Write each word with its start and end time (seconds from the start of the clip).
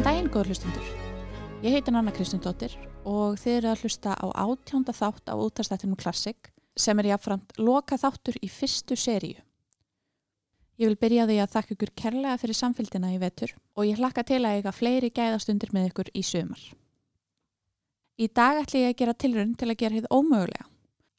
Góðan 0.00 0.14
daginn, 0.14 0.28
góður 0.32 0.48
hlustundur. 0.48 0.84
Ég 1.60 1.74
heiti 1.76 1.92
Nanna 1.92 2.12
Kristundóttir 2.16 2.72
og 3.04 3.34
þið 3.36 3.56
eru 3.58 3.68
að 3.68 3.82
hlusta 3.82 4.14
á 4.16 4.26
átjónda 4.32 4.94
þátt 4.96 5.28
á 5.28 5.36
útastættinum 5.36 5.98
Classic 6.00 6.48
sem 6.72 7.02
er 7.02 7.10
jáfnframt 7.10 7.52
loka 7.60 7.98
þáttur 8.00 8.38
í 8.40 8.48
fyrstu 8.48 8.96
seríu. 8.96 9.36
Ég 10.80 10.88
vil 10.88 10.96
byrja 11.04 11.26
því 11.28 11.36
að 11.44 11.52
þakka 11.52 11.76
ykkur 11.76 11.92
kærlega 12.00 12.38
fyrir 12.40 12.60
samfélgina 12.62 13.12
í 13.12 13.20
vetur 13.20 13.52
og 13.76 13.90
ég 13.90 14.00
hlakka 14.00 14.24
til 14.24 14.40
að 14.40 14.62
eiga 14.62 14.72
fleiri 14.72 15.12
gæðastundir 15.20 15.76
með 15.76 15.90
ykkur 15.90 16.12
í 16.16 16.24
sömar. 16.30 16.64
Í 18.16 18.32
dag 18.32 18.64
ætla 18.64 18.86
ég 18.86 18.94
að 18.94 18.98
gera 19.04 19.18
tilrönd 19.20 19.60
til 19.60 19.68
að 19.68 19.80
gera 19.84 20.00
hitt 20.00 20.08
ómögulega 20.08 20.64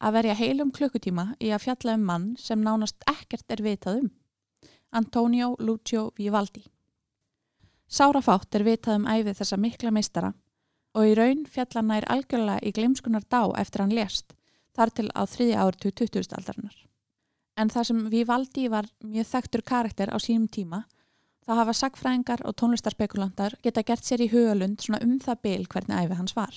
að 0.02 0.18
verja 0.18 0.40
heilum 0.42 0.74
klukkutíma 0.74 1.36
í 1.38 1.54
að 1.54 1.68
fjalla 1.70 2.00
um 2.02 2.10
mann 2.10 2.30
sem 2.42 2.66
nánast 2.66 3.06
ekkert 3.06 3.46
er 3.54 3.62
vitað 3.62 4.02
um. 4.08 4.14
Antonio 4.90 5.54
Lucio 5.62 6.10
Vivaldi. 6.18 6.66
Sárafátt 7.92 8.56
er 8.56 8.64
vitað 8.64 9.02
um 9.02 9.08
æfið 9.12 9.42
þessa 9.42 9.58
mikla 9.60 9.92
meistara 9.92 10.32
og 10.96 11.08
í 11.10 11.16
raun 11.18 11.44
fjalla 11.44 11.82
nær 11.84 12.06
algjörlega 12.14 12.64
í 12.64 12.72
glemskunar 12.76 13.26
dá 13.28 13.42
eftir 13.60 13.84
hann 13.84 13.96
lést 13.96 14.32
þar 14.76 14.92
til 14.96 15.08
á 15.12 15.22
þriði 15.28 15.58
ártu 15.60 15.92
20. 15.92 16.32
aldarinnar. 16.38 16.78
En 17.60 17.70
þar 17.70 17.88
sem 17.90 18.02
Vivaldi 18.14 18.70
var 18.72 18.88
mjög 19.04 19.28
þekktur 19.28 19.64
karakter 19.68 20.08
á 20.08 20.18
sínum 20.24 20.48
tíma 20.48 20.86
þá 21.44 21.52
hafa 21.60 21.74
sagfræðingar 21.76 22.46
og 22.48 22.56
tónlistarspekulantar 22.62 23.58
geta 23.64 23.84
gert 23.84 24.08
sér 24.08 24.24
í 24.24 24.30
hugalund 24.32 24.80
svona 24.80 25.02
um 25.04 25.18
það 25.20 25.42
byl 25.44 25.66
hvernig 25.68 26.06
æfið 26.06 26.22
hans 26.22 26.36
var. 26.38 26.54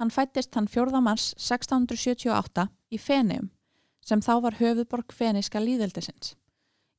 Hann 0.00 0.10
fættist 0.10 0.58
hann 0.58 0.66
4. 0.66 1.00
mars 1.00 1.28
1678 1.38 2.66
í 2.90 2.98
Feneum 2.98 3.52
sem 4.02 4.18
þá 4.22 4.32
var 4.42 4.58
höfuðborg 4.58 5.14
feniska 5.14 5.62
líðeldisins. 5.62 6.34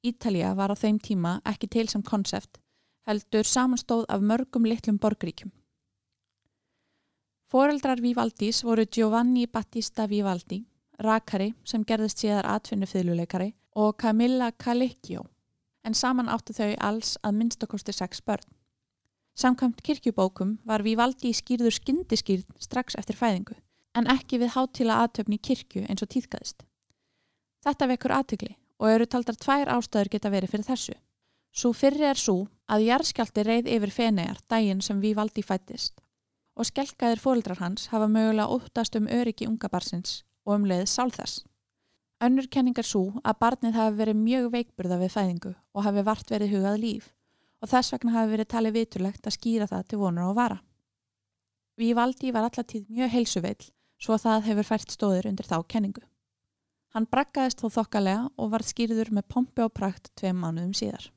Ítalija 0.04 0.54
var 0.56 0.72
á 0.72 0.76
þeim 0.80 1.02
tíma 1.04 1.38
ekki 1.48 1.68
til 1.72 1.88
sem 1.92 2.04
konsept, 2.04 2.60
heldur 3.08 3.48
samanstóð 3.48 4.06
af 4.10 4.22
mörgum 4.22 4.66
litlum 4.68 5.00
borgríkjum. 5.00 5.52
Fóreldrar 7.48 8.02
Vivaldís 8.04 8.64
voru 8.64 8.84
Giovanni 8.86 9.46
Battista 9.48 10.08
Vivaldi, 10.08 10.66
rakari 11.00 11.54
sem 11.64 11.86
gerðist 11.88 12.20
síðar 12.20 12.50
atvinnu 12.52 12.90
fylguleikari 12.90 13.54
og 13.80 13.96
Camilla 14.02 14.52
Calicchio, 14.52 15.24
en 15.86 15.96
saman 15.96 16.28
áttu 16.28 16.54
þau 16.58 16.74
alls 16.84 17.16
að 17.24 17.38
minnstakosti 17.40 17.96
sex 17.96 18.20
börn. 18.22 18.44
Samkvæmt 19.38 19.80
kirkjubókum 19.86 20.58
var 20.66 20.84
Vivaldi 20.84 21.32
skýrður 21.32 21.78
skindiskýrð 21.78 22.50
strax 22.60 22.98
eftir 23.00 23.16
fæðingu, 23.16 23.56
en 23.96 24.12
ekki 24.12 24.42
við 24.42 24.56
hátíla 24.58 25.00
aðtöfni 25.06 25.40
kirkju 25.40 25.86
eins 25.88 26.04
og 26.04 26.12
týðkaðist. 26.12 26.66
Þetta 27.64 27.88
vekur 27.94 28.16
aðtökli 28.18 28.56
og 28.82 28.92
eru 28.92 29.08
taldar 29.08 29.40
tvær 29.40 29.72
ástæður 29.78 30.12
geta 30.18 30.34
verið 30.34 30.52
fyrir 30.52 30.68
þessu. 30.68 30.98
Svo 31.56 31.72
fyrri 31.74 32.10
er 32.10 32.20
svo 32.20 32.48
að 32.68 32.86
jærskjaldi 32.90 33.44
reið 33.48 33.70
yfir 33.78 33.94
fenegar 33.96 34.40
daginn 34.52 34.84
sem 34.84 35.00
Vivaldi 35.02 35.44
fættist 35.44 36.02
og 36.58 36.66
skelkaðir 36.68 37.22
fóldrar 37.22 37.62
hans 37.62 37.88
hafa 37.92 38.08
mögulega 38.10 38.50
óttast 38.50 38.98
um 38.98 39.08
öryggi 39.08 39.48
unga 39.48 39.70
barsins 39.70 40.24
og 40.46 40.56
um 40.56 40.66
leið 40.66 40.88
sálþess. 40.90 41.44
Önnur 42.24 42.48
kenningar 42.50 42.88
svo 42.88 43.20
að 43.22 43.38
barnið 43.44 43.78
hafi 43.78 43.98
verið 44.00 44.22
mjög 44.24 44.48
veikburða 44.56 44.98
við 45.04 45.14
fæðingu 45.14 45.54
og 45.54 45.86
hafi 45.86 46.04
vart 46.08 46.32
verið 46.34 46.56
hugað 46.56 46.80
líf 46.82 47.12
og 47.62 47.70
þess 47.70 47.94
vegna 47.94 48.16
hafi 48.16 48.32
verið 48.34 48.50
talið 48.54 48.78
viturlegt 48.80 49.28
að 49.30 49.38
skýra 49.38 49.68
það 49.70 49.88
til 49.88 50.00
vonur 50.02 50.32
og 50.32 50.38
vara. 50.38 50.58
Vívaldi 51.78 52.34
var 52.34 52.48
allatíð 52.50 52.88
mjög 52.90 53.14
heilsuveill 53.14 53.70
svo 54.02 54.16
að 54.16 54.24
það 54.26 54.48
hefur 54.50 54.70
fært 54.72 54.94
stóður 54.94 55.30
undir 55.30 55.46
þá 55.46 55.58
kenningu. 55.70 56.02
Hann 56.94 57.06
brakkaðist 57.06 57.62
þó 57.62 57.70
þokkalega 57.78 58.32
og 58.38 58.52
var 58.54 58.66
skýrður 58.66 59.14
með 59.14 59.30
pompi 59.30 59.62
og 59.62 59.74
prakt 59.78 60.10
tveim 60.18 60.42
mánuðum 60.42 60.74
síðar. 60.78 61.12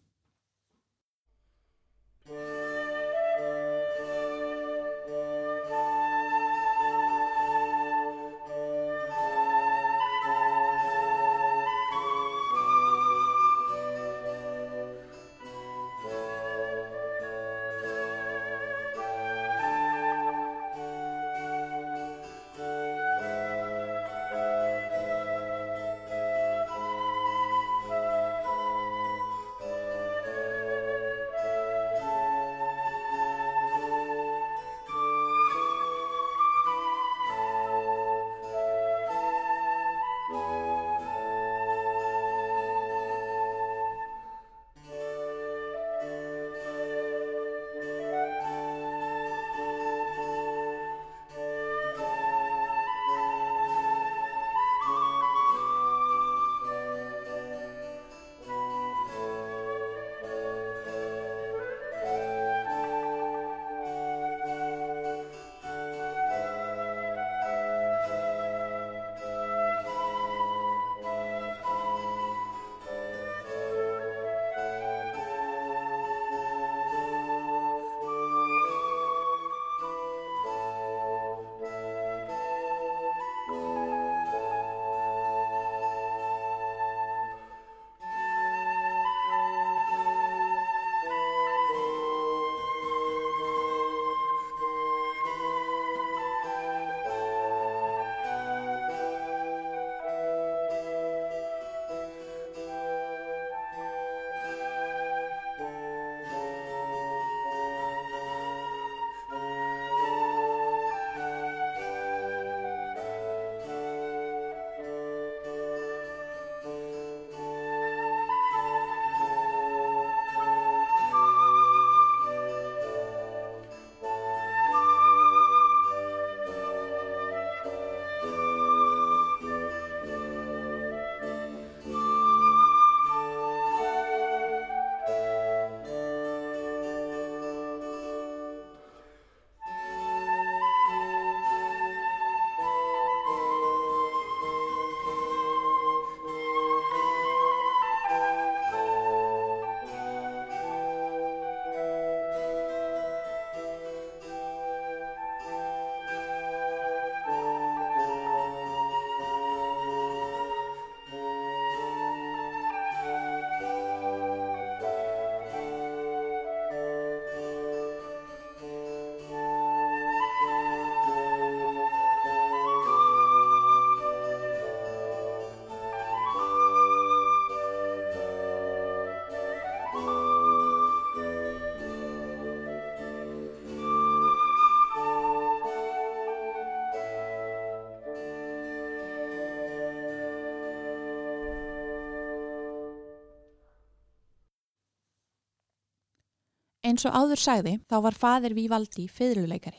Eins 196.90 197.04
og 197.06 197.14
áður 197.14 197.38
sagði 197.38 197.72
þá 197.86 197.96
var 198.02 198.16
fadir 198.18 198.54
Vívaldi 198.56 199.04
fyrirluleikari. 199.06 199.78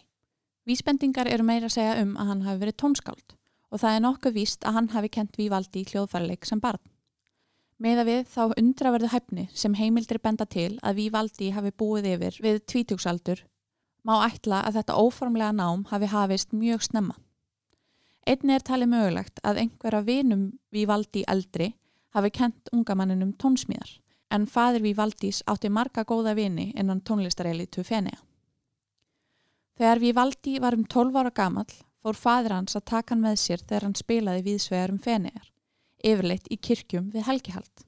Vísbendingar 0.70 1.28
eru 1.28 1.44
meira 1.44 1.68
að 1.68 1.74
segja 1.74 1.98
um 2.00 2.14
að 2.16 2.30
hann 2.30 2.44
hafi 2.46 2.62
verið 2.62 2.78
tónskáld 2.80 3.34
og 3.72 3.82
það 3.82 3.96
er 3.96 4.04
nokkuð 4.06 4.36
víst 4.38 4.68
að 4.68 4.76
hann 4.78 4.88
hafi 4.94 5.10
kent 5.12 5.40
Vívaldi 5.40 5.82
í 5.82 5.90
hljóðfærleik 5.90 6.48
sem 6.48 6.62
barn. 6.64 6.80
Meða 7.84 8.06
við 8.08 8.22
þá 8.32 8.54
undraverðu 8.62 9.10
hæfni 9.12 9.48
sem 9.58 9.76
heimildir 9.76 10.22
benda 10.24 10.46
til 10.46 10.78
að 10.80 11.02
Vívaldi 11.02 11.50
hafi 11.52 11.74
búið 11.84 12.08
yfir 12.14 12.38
við 12.46 12.62
tvítjúksaldur 12.72 13.44
má 14.08 14.14
ætla 14.30 14.62
að 14.68 14.80
þetta 14.80 15.00
óformlega 15.02 15.52
nám 15.58 15.84
hafi 15.92 16.12
hafist 16.14 16.56
mjög 16.56 16.86
snemma. 16.88 17.18
Einni 18.24 18.56
er 18.56 18.64
talið 18.64 18.94
mögulegt 18.94 19.44
að 19.44 19.66
einhverja 19.66 20.06
vinum 20.08 20.48
Vívaldi 20.72 21.26
eldri 21.28 21.74
hafi 22.16 22.32
kent 22.40 22.72
ungamanninum 22.72 23.36
tónsmíðar 23.42 23.98
en 24.32 24.48
fadir 24.48 24.82
Vivaldís 24.82 25.44
átti 25.52 25.70
marga 25.70 26.04
góða 26.08 26.34
vini 26.36 26.72
innan 26.76 27.02
tónlistarelitu 27.02 27.84
Fenea. 27.84 28.20
Þegar 29.78 30.00
Vivaldi 30.00 30.60
var 30.60 30.76
um 30.78 30.84
12 30.86 31.18
ára 31.20 31.32
gamal 31.36 31.70
fór 32.02 32.18
fadir 32.18 32.56
hans 32.56 32.76
að 32.76 32.88
taka 32.92 33.14
hann 33.14 33.24
með 33.24 33.40
sér 33.44 33.62
þegar 33.62 33.88
hann 33.88 33.98
spilaði 33.98 34.44
viðsvegar 34.48 34.94
um 34.94 35.00
Fenear, 35.00 35.48
yfirleitt 36.04 36.50
í 36.50 36.58
kirkjum 36.58 37.12
við 37.14 37.28
helgihald. 37.28 37.86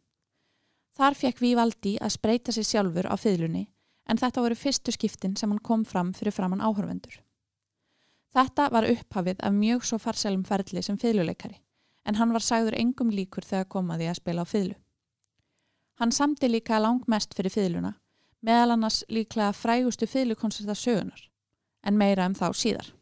Þar 0.94 1.18
fekk 1.18 1.42
Vivaldi 1.42 1.96
að 1.98 2.16
spreita 2.18 2.54
sér 2.54 2.68
sjálfur 2.70 3.10
á 3.10 3.16
fylunni 3.18 3.68
en 4.10 4.20
þetta 4.20 4.44
voru 4.44 4.58
fyrstu 4.60 4.94
skiptin 4.94 5.38
sem 5.40 5.50
hann 5.50 5.64
kom 5.64 5.86
fram 5.86 6.14
fyrir 6.14 6.36
framann 6.36 6.62
áhörvendur. 6.62 7.16
Þetta 8.34 8.70
var 8.74 8.90
upphafið 8.90 9.42
af 9.46 9.54
mjög 9.54 9.86
svo 9.86 10.00
farselum 10.02 10.44
ferli 10.46 10.82
sem 10.82 10.98
fyljuleikari 10.98 11.60
en 12.06 12.18
hann 12.20 12.34
var 12.36 12.44
sagður 12.44 12.78
engum 12.78 13.14
líkur 13.14 13.46
þegar 13.48 13.70
komaði 13.70 14.10
að 14.10 14.20
spila 14.20 14.44
á 14.44 14.48
fyllu. 14.50 14.76
Hann 16.00 16.12
samti 16.12 16.50
líka 16.50 16.80
langmest 16.82 17.36
fyrir 17.38 17.54
fiðluna, 17.54 17.94
meðal 18.42 18.76
annars 18.78 19.04
líklega 19.10 19.54
frægustu 19.54 20.10
fiðlukonserta 20.10 20.76
sögunar, 20.76 21.30
en 21.86 21.98
meira 21.98 22.26
um 22.26 22.38
þá 22.38 22.48
síðar. 22.58 22.94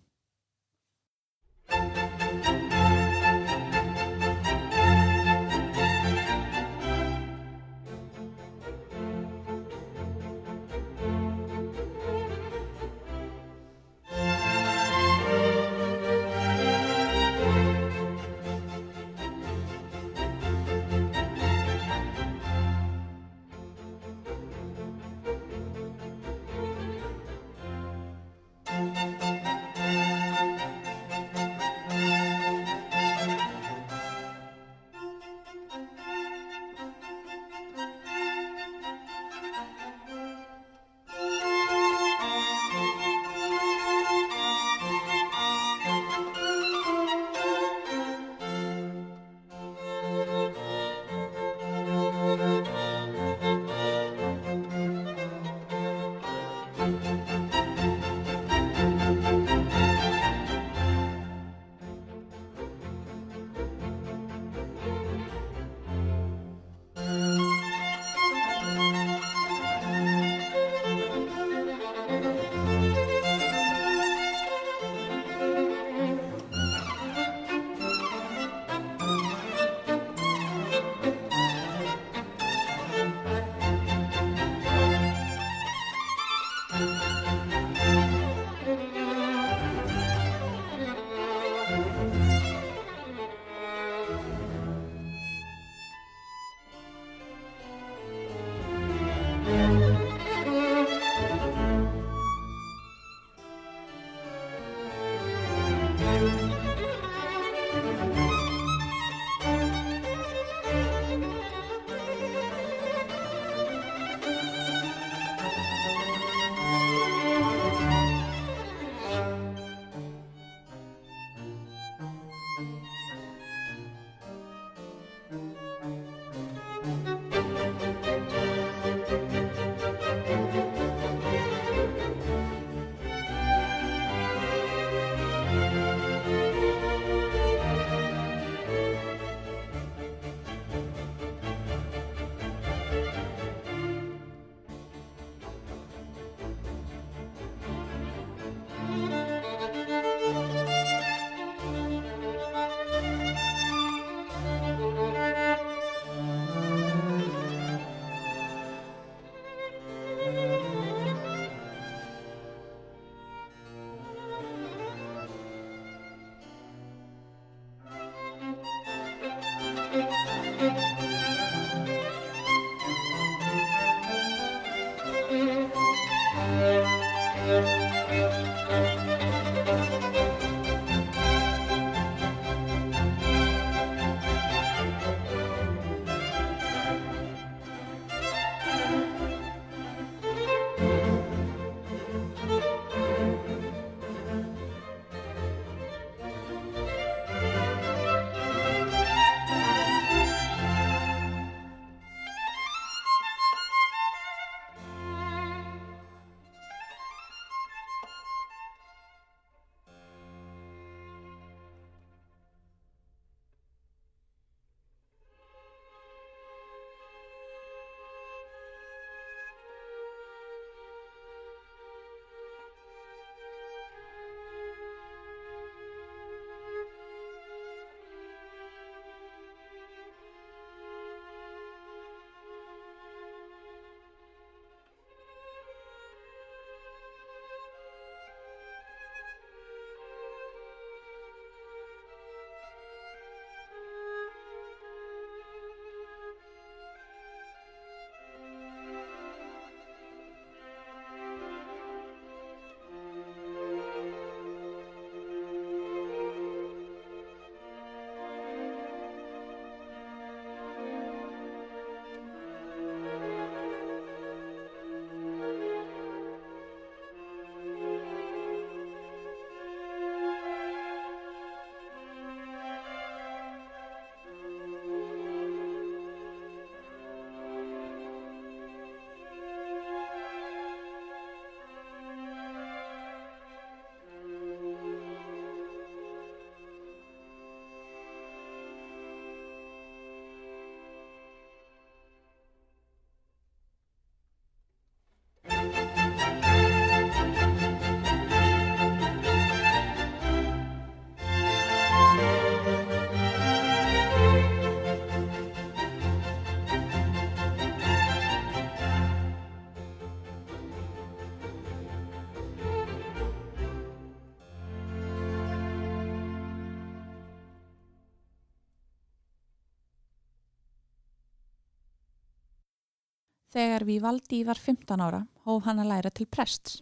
Þegar 323.61 323.83
Vivaldi 323.85 324.39
var 324.41 324.57
15 324.57 325.01
ára 325.05 325.19
hóf 325.45 325.67
hann 325.67 325.77
að 325.83 325.91
læra 325.91 326.09
til 326.09 326.25
prests. 326.25 326.79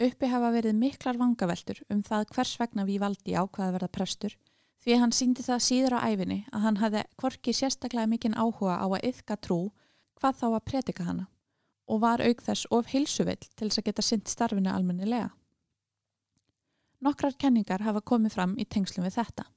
Uppi 0.00 0.30
hafa 0.32 0.48
verið 0.54 0.78
miklar 0.80 1.18
vangaveltur 1.20 1.82
um 1.92 2.00
það 2.06 2.30
hvers 2.32 2.52
vegna 2.56 2.86
Vivaldi 2.88 3.34
ákvaði 3.36 3.66
að 3.66 3.74
verða 3.74 3.88
prestur 3.98 4.36
því 4.80 4.96
hann 5.02 5.12
síndi 5.12 5.44
það 5.44 5.60
síður 5.66 5.98
á 6.00 6.08
æfinni 6.08 6.38
að 6.56 6.64
hann 6.64 6.80
hafði 6.80 7.04
korki 7.20 7.52
sérstaklega 7.52 8.08
mikinn 8.08 8.38
áhuga 8.38 8.78
á 8.80 8.86
að 8.88 9.04
yfka 9.10 9.36
trú 9.44 9.60
hvað 10.16 10.40
þá 10.40 10.46
að 10.48 10.66
predika 10.72 11.08
hana 11.10 11.28
og 11.84 12.02
var 12.06 12.24
auk 12.24 12.44
þess 12.48 12.72
of 12.72 12.88
heilsuvill 12.94 13.36
til 13.44 13.68
þess 13.68 13.84
að 13.84 13.88
geta 13.90 14.08
synd 14.08 14.32
starfinu 14.32 14.72
almennilega. 14.72 15.34
Nokkrar 17.04 17.36
kenningar 17.36 17.84
hafa 17.84 18.00
komið 18.00 18.38
fram 18.38 18.56
í 18.56 18.64
tengslum 18.64 19.04
við 19.04 19.18
þetta. 19.20 19.50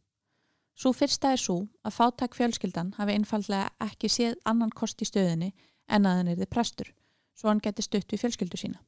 Svo 0.76 0.92
fyrsta 0.92 1.32
er 1.32 1.40
svo 1.40 1.62
að 1.88 2.02
fátæk 2.02 2.36
fjölskyldan 2.36 2.98
hafi 2.98 3.16
einfallega 3.16 3.70
ekki 3.80 4.12
séð 4.12 4.42
annan 4.44 4.76
kost 4.76 5.00
í 5.00 5.08
stöðinni 5.08 5.54
en 5.88 6.06
að 6.06 6.20
hann 6.20 6.34
erði 6.34 6.50
prestur, 6.50 6.90
svo 7.36 7.50
hann 7.50 7.62
geti 7.64 7.86
stutt 7.86 8.12
við 8.12 8.24
fjölskyldu 8.26 8.60
sína. 8.60 8.82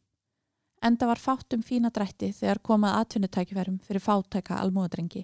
Enda 0.86 1.08
var 1.08 1.22
fátt 1.22 1.54
um 1.56 1.64
fína 1.64 1.90
drætti 1.90 2.32
þegar 2.36 2.62
komað 2.62 3.00
atvinnutækifærum 3.02 3.80
fyrir 3.86 4.04
fátæka 4.04 4.60
almóðrengi 4.60 5.24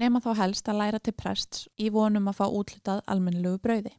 nema 0.00 0.22
þá 0.24 0.30
helst 0.38 0.68
að 0.68 0.78
læra 0.80 1.00
til 1.00 1.12
prests 1.12 1.66
í 1.76 1.90
vonum 1.92 2.30
að 2.30 2.38
fá 2.38 2.46
útlutað 2.48 3.02
almennilegu 3.12 3.60
brauði. 3.60 3.92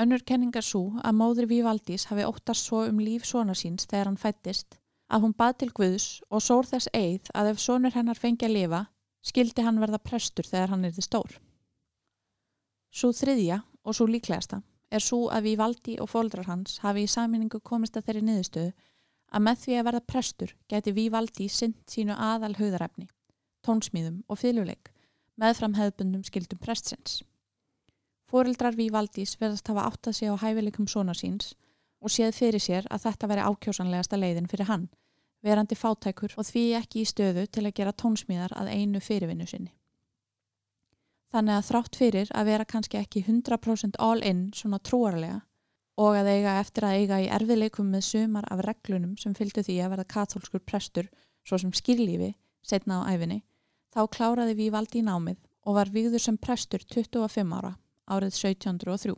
Önnur 0.00 0.24
kenningar 0.26 0.64
svo 0.64 0.96
að 1.04 1.16
móður 1.20 1.46
Vívaldís 1.50 2.06
hafi 2.08 2.24
óttast 2.24 2.66
svo 2.66 2.86
um 2.88 3.02
líf 3.04 3.26
svona 3.28 3.54
síns 3.54 3.86
þegar 3.86 4.08
hann 4.08 4.20
fættist 4.20 4.78
að 5.10 5.26
hún 5.26 5.36
bað 5.36 5.58
til 5.60 5.70
Guðs 5.76 6.08
og 6.30 6.42
sór 6.42 6.66
þess 6.66 6.88
eið 6.96 7.30
að 7.34 7.52
ef 7.52 7.60
sonur 7.60 7.94
hennar 7.94 8.18
fengi 8.18 8.48
að 8.48 8.56
lifa 8.56 8.82
skildi 9.22 9.62
hann 9.66 9.80
verða 9.82 10.00
prestur 10.00 10.48
þegar 10.48 10.72
hann 10.72 10.86
er 10.88 10.94
þið 10.96 11.06
stór. 11.06 11.36
Svo 12.90 13.12
þriðja 13.14 13.60
og 13.84 13.96
svo 13.96 14.08
líklegasta 14.08 14.62
er 14.90 15.04
svo 15.04 15.28
að 15.30 15.46
Vívaldi 15.48 15.96
og 16.02 16.10
fóldrar 16.10 16.48
hans 16.50 16.78
hafi 16.84 17.06
í 17.06 17.10
saminningu 17.10 17.60
komist 17.60 17.96
að 17.96 18.08
þeirri 18.08 18.26
niðurstöðu 18.26 18.72
að 19.30 19.44
með 19.46 19.64
því 19.64 19.78
að 19.78 19.86
verða 19.88 20.06
prestur 20.12 20.54
geti 20.68 20.94
Vívaldi 20.96 21.48
synd 21.48 21.80
sínu 21.86 22.16
aðal 22.18 22.56
höðarefni 22.58 23.08
tónsmíðum 23.66 24.22
og 24.28 24.40
fylguleik 24.40 24.90
meðfram 25.40 25.76
hefðbundum 25.78 26.24
skildum 26.26 26.60
prestsins. 26.60 27.20
Fóreldrar 28.30 28.76
Vívaldís 28.78 29.34
verðast 29.40 29.68
hafa 29.70 29.88
átt 29.88 30.10
að 30.10 30.18
sé 30.20 30.30
á 30.30 30.36
hæfileikum 30.38 30.86
svona 30.90 31.16
síns 31.16 31.54
og 32.00 32.12
séð 32.14 32.36
fyrir 32.36 32.62
sér 32.62 32.86
að 32.92 33.08
þetta 33.08 33.30
veri 33.32 33.46
ákjósanlegasta 33.48 34.20
leiðin 34.20 34.48
fyrir 34.50 34.68
hann, 34.70 34.86
verandi 35.42 35.76
fátækur 35.76 36.36
og 36.38 36.46
því 36.46 36.64
ekki 36.78 37.02
í 37.02 37.08
stöðu 37.08 37.46
til 37.48 37.66
að 37.66 37.76
gera 37.80 37.96
tónsmíðar 37.96 38.54
að 38.56 38.72
einu 38.76 39.02
fyrirvinnu 39.02 39.48
sinni. 39.50 39.72
Þannig 41.30 41.56
að 41.56 41.66
þrátt 41.68 41.96
fyrir 42.00 42.32
að 42.34 42.48
vera 42.50 42.66
kannski 42.66 42.98
ekki 42.98 43.22
100% 43.26 44.00
all 44.02 44.22
in 44.26 44.48
svona 44.56 44.80
trúarlega 44.82 45.40
og 46.00 46.16
að 46.16 46.30
eiga 46.32 46.56
eftir 46.62 46.86
að 46.88 46.96
eiga 46.98 47.20
í 47.22 47.28
erfiðleikum 47.30 47.90
með 47.92 48.06
sumar 48.08 48.48
af 48.50 48.64
reglunum 48.66 49.14
sem 49.20 49.34
fylgdu 49.36 49.62
því 49.66 49.76
að 49.84 49.94
verða 49.94 50.10
katholskur 50.14 50.64
prestur 50.64 51.10
svo 51.46 51.58
sem 51.60 51.72
skýrlífi 51.76 52.32
setna 52.66 53.02
á 53.04 53.10
æfinni, 53.14 53.42
Þá 53.90 54.06
kláraði 54.14 54.54
Vívaldi 54.54 55.00
í 55.00 55.06
námið 55.06 55.38
og 55.66 55.74
var 55.74 55.90
vigður 55.90 56.22
sem 56.22 56.36
prestur 56.38 56.84
25 56.94 57.54
ára 57.58 57.72
árið 58.10 58.36
1703. 58.36 59.16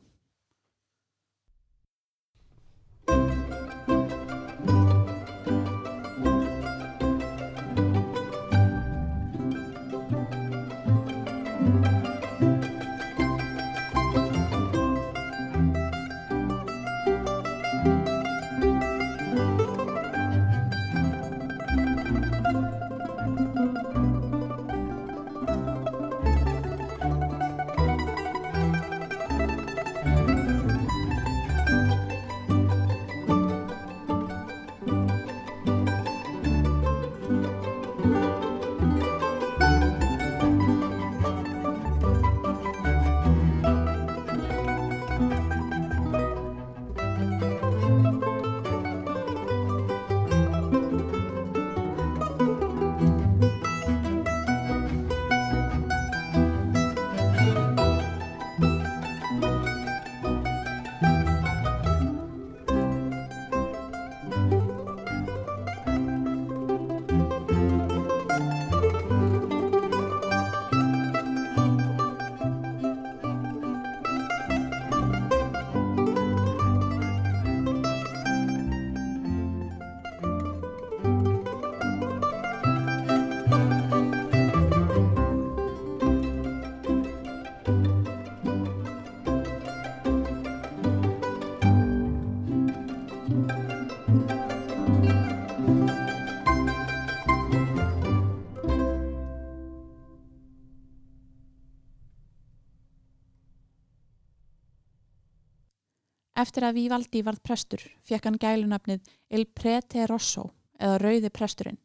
Eftir 106.42 106.64
að 106.66 106.78
Vívaldi 106.80 107.20
varð 107.22 107.42
prestur 107.46 107.82
fekk 108.08 108.24
hann 108.26 108.38
gælunafnið 108.42 109.10
Il 109.30 109.44
Prete 109.54 110.06
Rosso 110.10 110.48
eða 110.80 110.96
Rauði 110.98 111.30
presturinn. 111.30 111.78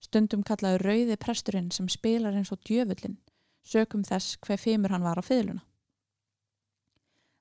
Stundum 0.00 0.44
kallaði 0.46 0.78
Rauði 0.80 1.16
presturinn 1.20 1.68
sem 1.74 1.88
spilar 1.92 2.36
eins 2.38 2.52
og 2.54 2.62
djöfullin, 2.64 3.18
sökum 3.60 4.06
þess 4.06 4.38
hver 4.46 4.62
feimur 4.62 4.94
hann 4.94 5.04
var 5.04 5.20
á 5.20 5.24
fiðluna. 5.26 5.60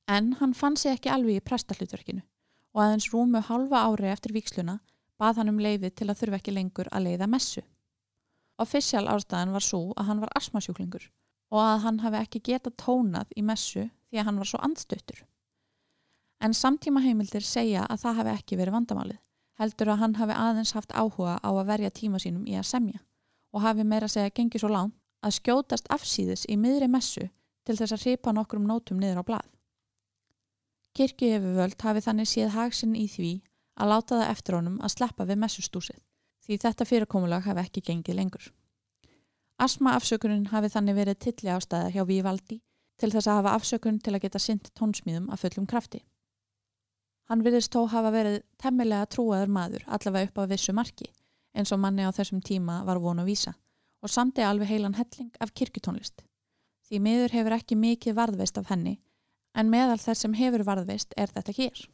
En 0.10 0.34
hann 0.42 0.58
fann 0.58 0.76
sig 0.76 0.98
ekki 0.98 1.14
alveg 1.14 1.40
í 1.40 1.46
prestallutverkinu 1.48 2.26
og 2.76 2.84
aðeins 2.84 3.08
rúmu 3.14 3.44
halva 3.46 3.86
ári 3.88 4.12
eftir 4.12 4.36
viksluna 4.36 4.80
bað 5.22 5.40
hann 5.40 5.54
um 5.54 5.64
leiði 5.64 5.94
til 5.94 6.10
að 6.10 6.24
þurfa 6.24 6.42
ekki 6.42 6.58
lengur 6.58 6.92
að 6.92 7.08
leiða 7.08 7.30
messu. 7.30 7.64
Offisjál 8.60 9.08
ástæðan 9.08 9.56
var 9.56 9.64
svo 9.64 9.84
að 9.96 10.12
hann 10.12 10.24
var 10.26 10.36
asmasjúklingur 10.36 11.08
og 11.54 11.64
að 11.64 11.84
hann 11.86 12.04
hafi 12.04 12.24
ekki 12.26 12.46
getað 12.52 12.80
tónað 12.84 13.32
í 13.38 13.46
messu 13.46 13.88
því 14.10 14.20
að 14.20 14.28
hann 14.28 14.42
var 14.44 14.50
svo 14.52 14.66
andstuttur. 14.66 15.24
En 16.40 16.54
samtíma 16.56 17.02
heimildir 17.04 17.44
segja 17.44 17.84
að 17.90 18.06
það 18.06 18.20
hafi 18.20 18.34
ekki 18.38 18.58
verið 18.60 18.76
vandamálið, 18.78 19.20
heldur 19.60 19.92
að 19.92 20.02
hann 20.04 20.16
hafi 20.16 20.36
aðeins 20.40 20.72
haft 20.78 20.96
áhuga 20.96 21.36
á 21.44 21.50
að 21.50 21.66
verja 21.68 21.92
tíma 21.92 22.20
sínum 22.20 22.48
í 22.48 22.56
að 22.56 22.70
semja 22.72 23.02
og 23.52 23.64
hafi 23.66 23.84
meira 23.84 24.08
segja 24.08 24.32
gengið 24.32 24.64
svo 24.64 24.70
langt 24.72 24.96
að 25.26 25.36
skjótast 25.40 25.90
afsýðis 25.92 26.46
í 26.48 26.56
miðri 26.56 26.88
messu 26.88 27.26
til 27.68 27.76
þess 27.76 27.96
að 27.96 28.06
hripa 28.06 28.34
nokkrum 28.34 28.68
nótum 28.68 29.02
niður 29.02 29.20
á 29.20 29.24
blað. 29.28 29.48
Kirkjuhefuvöld 30.96 31.82
hafi 31.84 32.04
þannig 32.06 32.30
séð 32.30 32.54
hagsinn 32.56 32.96
í 32.96 33.08
því 33.10 33.34
að 33.80 33.92
láta 33.94 34.20
það 34.22 34.32
eftir 34.34 34.58
honum 34.58 34.80
að 34.84 34.94
sleppa 34.96 35.28
við 35.28 35.42
messustúsið, 35.44 36.00
því 36.46 36.58
þetta 36.64 36.88
fyrirkomulag 36.90 37.46
hafi 37.46 37.66
ekki 37.66 37.84
gengið 37.90 38.20
lengur. 38.20 38.48
Asma 39.60 39.98
afsökunin 40.00 40.50
hafi 40.54 40.72
þannig 40.72 40.96
verið 40.96 41.20
tilli 41.26 41.52
ástæða 41.52 41.92
hjá 41.94 42.04
Vívaldi 42.08 42.62
til 43.00 43.12
þess 43.12 43.28
að 43.28 43.42
hafa 43.42 43.56
afsökun 43.60 44.00
til 44.00 44.14
að 44.16 44.24
geta 44.26 44.40
synt 44.40 44.72
tónsmíðum 44.76 45.30
að 45.32 45.44
fullum 45.44 45.68
krafti. 45.68 46.02
Hann 47.30 47.44
virðist 47.46 47.76
þó 47.76 47.84
hafa 47.92 48.10
verið 48.14 48.40
temmilega 48.58 49.06
trúaður 49.14 49.52
maður 49.54 49.84
allavega 49.86 50.32
upp 50.32 50.40
á 50.42 50.50
vissu 50.50 50.74
marki 50.74 51.12
eins 51.54 51.72
og 51.76 51.82
manni 51.84 52.06
á 52.06 52.10
þessum 52.14 52.42
tíma 52.42 52.80
var 52.88 53.02
vonu 53.04 53.22
að 53.22 53.30
vísa 53.30 53.54
og 54.02 54.10
samtegi 54.10 54.48
alveg 54.48 54.72
heilan 54.72 54.98
helling 54.98 55.30
af 55.44 55.54
kirkutónlist. 55.54 56.24
Því 56.88 57.02
miður 57.06 57.36
hefur 57.36 57.58
ekki 57.60 57.78
mikið 57.78 58.18
varðveist 58.18 58.58
af 58.58 58.72
henni 58.74 58.98
en 59.54 59.70
meðal 59.70 60.00
þess 60.02 60.26
sem 60.26 60.38
hefur 60.40 60.66
varðveist 60.66 61.14
er 61.18 61.30
þetta 61.36 61.58
hér. 61.60 61.86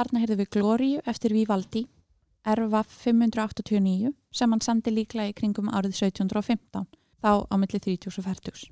Þarna 0.00 0.20
heyrðum 0.22 0.38
við 0.40 0.48
Glóriu 0.54 1.00
eftir 1.10 1.32
Vivaldi, 1.36 1.80
erfa 2.48 2.80
589 2.88 4.14
sem 4.32 4.54
hann 4.54 4.62
sandi 4.64 4.94
líklega 4.96 5.28
í 5.28 5.34
kringum 5.36 5.68
árið 5.68 5.98
1715, 5.98 6.86
þá 7.20 7.32
á 7.44 7.54
milli 7.60 7.80
30 7.84 8.08
og 8.08 8.24
40. 8.24 8.62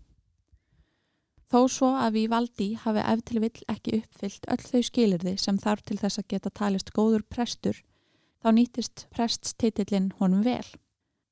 Þó 1.52 1.60
svo 1.68 1.90
að 2.00 2.16
Vivaldi 2.16 2.70
hafi 2.80 3.04
eftir 3.12 3.42
vill 3.44 3.60
ekki 3.74 3.98
uppfyllt 4.00 4.48
öll 4.54 4.64
þau 4.70 4.82
skilirði 4.88 5.36
sem 5.44 5.60
þarf 5.60 5.84
til 5.84 6.00
þess 6.00 6.22
að 6.22 6.28
geta 6.32 6.56
talist 6.62 6.96
góður 6.96 7.28
prestur, 7.28 7.84
þá 8.40 8.48
nýtist 8.56 9.04
preststitillin 9.12 10.14
honum 10.22 10.48
vel. 10.48 10.64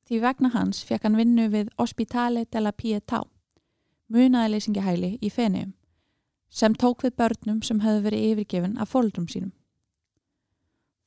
Því 0.05 0.23
vegna 0.29 0.53
hans 0.53 0.85
fekk 0.85 1.09
hann 1.09 1.17
vinnu 1.17 1.49
við 1.57 1.73
Ospitale 1.81 2.45
della 2.53 2.77
Pietà, 2.77 3.25
munaðileysingihæli 4.13 5.17
í 5.25 5.33
Fenium, 5.33 5.73
sem 6.53 6.77
tók 6.77 7.09
við 7.09 7.17
börnum 7.17 7.65
sem 7.65 7.81
höfðu 7.81 8.11
verið 8.11 8.35
yfirgefin 8.35 8.77
af 8.77 8.93
fóldrum 8.93 9.33
sínum. 9.33 9.56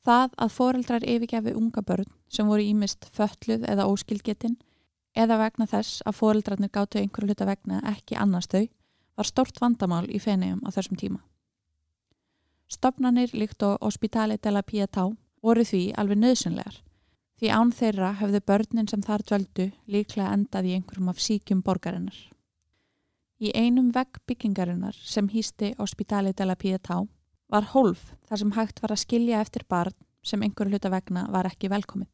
Það 0.05 0.35
að 0.38 0.53
foreldrar 0.55 1.05
yfirgefi 1.05 1.53
unga 1.59 1.83
börn 1.85 2.09
sem 2.31 2.47
voru 2.47 2.63
ímist 2.63 3.09
fölluð 3.15 3.65
eða 3.67 3.88
óskilgetinn 3.91 4.57
eða 5.15 5.39
vegna 5.41 5.67
þess 5.67 6.03
að 6.07 6.19
foreldrarnir 6.19 6.71
gáttu 6.71 6.99
einhverju 7.01 7.31
hluta 7.33 7.47
vegna 7.49 7.81
ekki 7.93 8.15
annars 8.15 8.47
þau 8.47 8.67
var 9.19 9.27
stort 9.27 9.59
vandamál 9.59 10.05
í 10.07 10.19
Fenium 10.23 10.62
á 10.63 10.69
þessum 10.71 10.99
tíma. 10.99 11.19
Stopnarnir 12.69 13.33
líkt 13.33 13.63
á 13.65 13.75
Ospitale 13.81 14.38
della 14.38 14.62
Pietà 14.62 15.09
voru 15.41 15.65
því 15.65 15.89
alveg 15.97 16.21
nöðsynlegar 16.21 16.83
því 17.39 17.51
án 17.55 17.71
þeirra 17.71 18.09
höfðu 18.19 18.41
börnin 18.45 18.89
sem 18.91 19.01
þar 19.03 19.23
dvöldu 19.23 19.69
líklega 19.88 20.33
endað 20.35 20.67
í 20.67 20.73
einhverjum 20.75 21.12
af 21.12 21.21
síkjum 21.23 21.62
borgarinnar. 21.63 22.17
Í 23.39 23.53
einum 23.55 23.93
vegg 23.95 24.19
byggingarinnar 24.27 24.97
sem 24.99 25.29
hýsti 25.31 25.71
Hospitali 25.79 26.33
della 26.35 26.57
Pietà 26.59 26.99
var 27.49 27.71
hólf 27.73 28.13
þar 28.29 28.41
sem 28.41 28.53
hægt 28.55 28.81
var 28.83 28.93
að 28.93 29.03
skilja 29.03 29.41
eftir 29.41 29.65
barn 29.69 29.95
sem 30.23 30.41
einhverju 30.45 30.75
hluta 30.75 30.91
vegna 30.93 31.25
var 31.33 31.49
ekki 31.49 31.69
velkomið. 31.71 32.09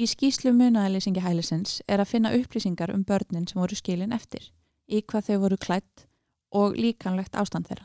Í 0.00 0.06
skýslu 0.08 0.54
munaðalýsingi 0.56 1.20
hælisins 1.20 1.80
er 1.86 2.00
að 2.00 2.12
finna 2.14 2.32
upplýsingar 2.32 2.92
um 2.94 3.04
börnin 3.04 3.46
sem 3.48 3.60
voru 3.60 3.76
skilin 3.76 4.14
eftir, 4.16 4.46
í 4.88 5.02
hvað 5.02 5.26
þau 5.28 5.38
voru 5.42 5.58
klætt 5.60 6.06
og 6.56 6.78
líkanlegt 6.78 7.36
ástand 7.36 7.68
þeirra. 7.68 7.84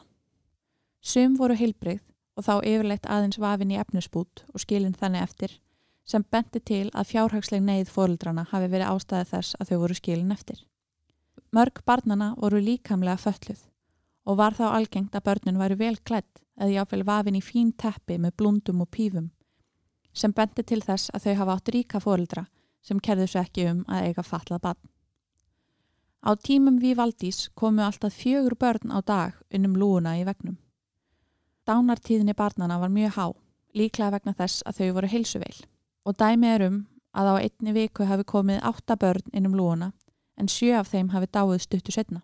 Sum 1.03 1.35
voru 1.35 1.57
heilbreyð 1.59 2.01
og 2.39 2.47
þá 2.47 2.53
yfirleitt 2.63 3.09
aðeins 3.11 3.39
vafin 3.39 3.73
í 3.75 3.79
efnusbút 3.81 4.45
og 4.53 4.63
skilin 4.63 4.95
þannig 4.95 5.27
eftir 5.27 5.59
sem 6.05 6.23
benti 6.31 6.61
til 6.61 6.87
að 6.93 7.11
fjárhagsleg 7.11 7.63
neyð 7.65 7.91
fóreldrana 7.91 8.45
hafi 8.51 8.69
verið 8.71 8.91
ástæði 8.93 9.29
þess 9.33 9.59
að 9.59 9.71
þau 9.71 9.77
voru 9.83 9.97
skilin 9.97 10.33
eftir. 10.35 10.59
Mörg 11.51 11.81
barnana 11.85 12.33
voru 12.37 12.61
líkamlega 12.61 13.17
fölluð 13.19 13.63
og 14.25 14.37
var 14.37 14.57
þá 14.57 14.65
algengt 14.71 15.15
að 15.15 15.25
börnun 15.29 15.61
væri 15.61 15.77
vel 15.79 15.95
klætt 15.97 16.43
eða 16.59 16.79
jáfnvel 16.79 17.05
vafin 17.05 17.39
í 17.39 17.43
fín 17.43 17.71
teppi 17.77 18.17
með 18.17 18.37
blundum 18.39 18.81
og 18.81 18.91
pífum 18.91 19.29
sem 20.15 20.31
bendi 20.31 20.63
til 20.63 20.81
þess 20.81 21.11
að 21.13 21.25
þau 21.25 21.33
hafa 21.41 21.55
átt 21.57 21.71
ríka 21.75 21.99
fóreldra 21.99 22.45
sem 22.85 22.99
kerðu 23.03 23.27
svo 23.27 23.41
ekki 23.43 23.65
um 23.71 23.81
að 23.91 24.09
eiga 24.09 24.23
fallað 24.23 24.61
barn. 24.63 24.83
Á 26.25 26.31
tímum 26.41 26.77
við 26.81 26.95
Valdís 26.97 27.49
komu 27.53 27.83
alltaf 27.85 28.15
fjögur 28.15 28.55
börn 28.57 28.93
á 28.95 28.99
dag 29.05 29.35
unnum 29.53 29.75
lúuna 29.77 30.15
í 30.17 30.23
vegnum. 30.25 30.57
Dánartíðinni 31.67 32.33
barnana 32.37 32.79
var 32.79 32.93
mjög 32.93 33.17
há, 33.17 33.27
líklega 33.75 34.13
vegna 34.15 34.33
þess 34.37 34.63
að 34.65 34.79
þau 34.79 34.93
voru 34.97 35.11
heilsuveil 35.11 35.59
og 36.05 36.17
dæmi 36.21 36.47
er 36.47 36.65
um 36.69 36.79
að 37.17 37.31
á 37.31 37.35
einni 37.41 37.73
viku 37.73 38.05
hafi 38.05 38.23
komið 38.23 38.63
átta 38.63 38.95
börn 38.95 39.33
innum 39.33 39.57
lúuna 39.57 39.91
en 40.37 40.49
sjö 40.51 40.75
af 40.79 40.91
þeim 40.93 41.11
hafi 41.13 41.27
dáið 41.31 41.61
stuttu 41.63 41.91
setna. 41.91 42.21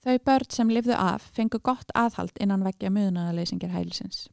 Þau 0.00 0.16
börn 0.24 0.48
sem 0.48 0.70
lifðu 0.72 0.94
af 0.96 1.26
fengu 1.36 1.58
gott 1.60 1.90
aðhald 1.94 2.38
innan 2.40 2.62
veggja 2.64 2.88
möðunarleysingir 2.92 3.72
hælisins. 3.74 4.28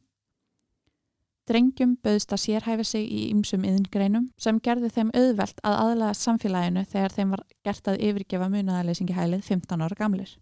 Drengjum 1.48 1.94
böðst 2.04 2.32
að 2.32 2.42
sérhæfa 2.42 2.84
sig 2.84 3.04
í 3.08 3.20
ymsum 3.30 3.64
yðingreinum 3.64 4.26
sem 4.40 4.58
gerði 4.64 4.90
þeim 4.92 5.12
auðvelt 5.16 5.60
að 5.64 5.76
aðlaða 5.82 6.16
samfélaginu 6.20 6.84
þegar 6.88 7.14
þeim 7.14 7.34
var 7.34 7.42
gert 7.64 7.88
að 7.88 8.02
yfirgefa 8.08 8.48
möðunarleysingi 8.52 9.16
hælið 9.16 9.44
15 9.46 9.84
ára 9.84 9.96
gamlir. 9.96 10.34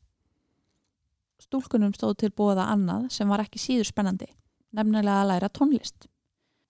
Stúlkunum 1.42 1.94
stóð 1.94 2.16
til 2.22 2.30
bóða 2.34 2.68
annað 2.72 3.10
sem 3.14 3.30
var 3.30 3.42
ekki 3.42 3.62
síður 3.62 3.90
spennandi, 3.90 4.30
nefnilega 4.74 5.20
að 5.22 5.30
læra 5.32 5.50
tónlist. 5.50 6.06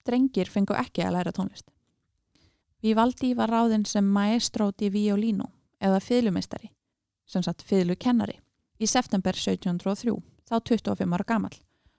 Drengir 0.05 0.49
fengu 0.49 0.77
ekki 0.77 1.05
að 1.05 1.17
læra 1.17 1.33
tónlist. 1.33 1.69
Vivaldi 2.81 3.33
var 3.37 3.53
ráðinn 3.53 3.85
sem 3.89 4.05
maestro 4.05 4.69
di 4.77 4.89
violino 4.93 5.49
eða 5.81 6.01
fylumistari, 6.03 6.69
sem 7.25 7.41
satt 7.41 7.65
fylukennari, 7.65 8.37
í 8.79 8.87
september 8.89 9.35
1703, 9.35 10.13
þá 10.47 10.55
25 10.61 11.17
ára 11.17 11.27
gamal 11.27 11.55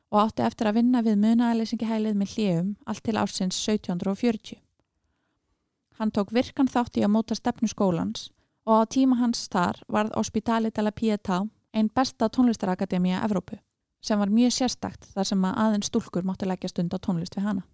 og 0.09 0.23
átti 0.23 0.45
eftir 0.47 0.71
að 0.71 0.79
vinna 0.79 1.03
við 1.05 1.21
munaðalesingihælið 1.21 2.17
með 2.17 2.35
hljegum 2.35 2.71
allt 2.89 3.05
til 3.05 3.17
ársins 3.21 3.59
1740. 3.61 4.57
Hann 5.99 6.13
tók 6.15 6.33
virkan 6.33 6.71
þátt 6.71 6.97
í 6.97 7.05
að 7.05 7.13
móta 7.13 7.37
stefnu 7.37 7.69
skólans 7.69 8.31
og 8.65 8.85
á 8.85 8.91
tíma 8.95 9.19
hans 9.21 9.49
þar 9.53 9.83
varð 9.89 10.17
Hospitali 10.17 10.71
della 10.73 10.93
Pietà 10.93 11.43
einn 11.75 11.91
besta 11.95 12.29
tónlistarakademia 12.33 13.25
Evrópu 13.27 13.59
sem 14.01 14.19
var 14.19 14.31
mjög 14.33 14.55
sérstakt 14.55 15.11
þar 15.13 15.29
sem 15.33 15.45
að 15.45 15.59
aðeins 15.65 15.91
stúlkur 15.91 16.25
mátti 16.25 16.49
leggja 16.49 16.71
stund 16.73 16.95
á 16.95 16.99
tónlist 17.03 17.37
við 17.37 17.51
hana. 17.51 17.67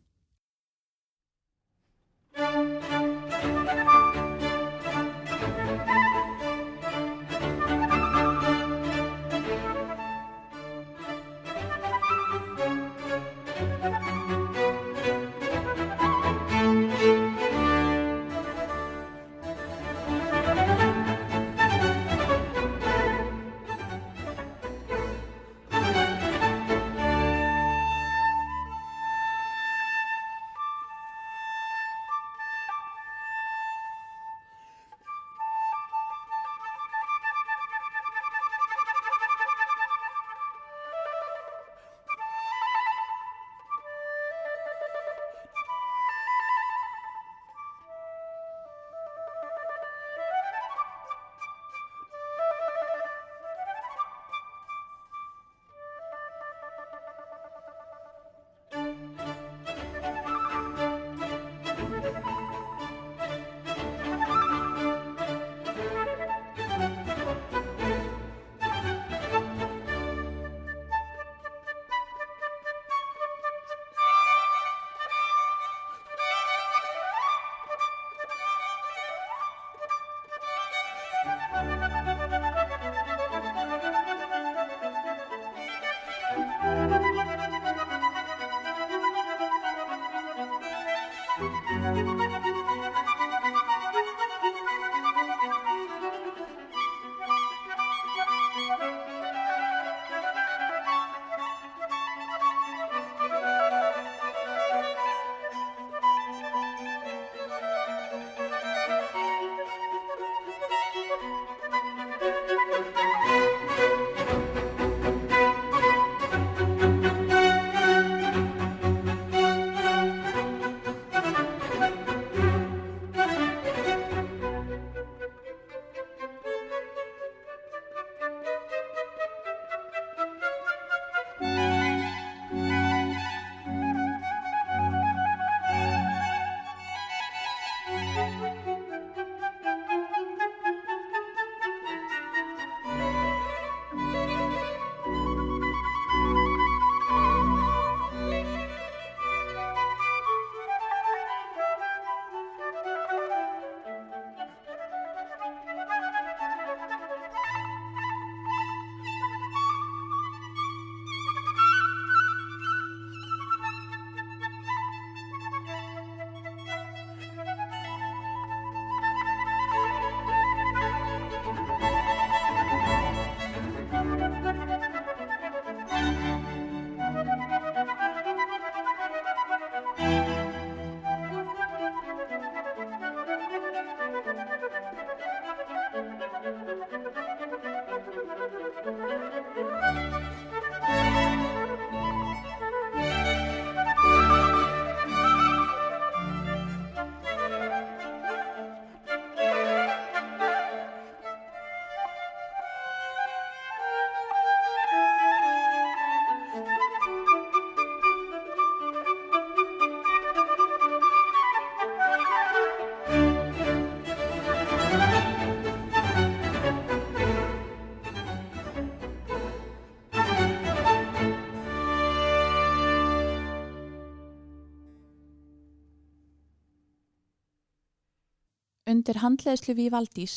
Undir 229.04 229.18
handleðslu 229.20 229.74
við 229.76 229.90
Valdís 229.92 230.34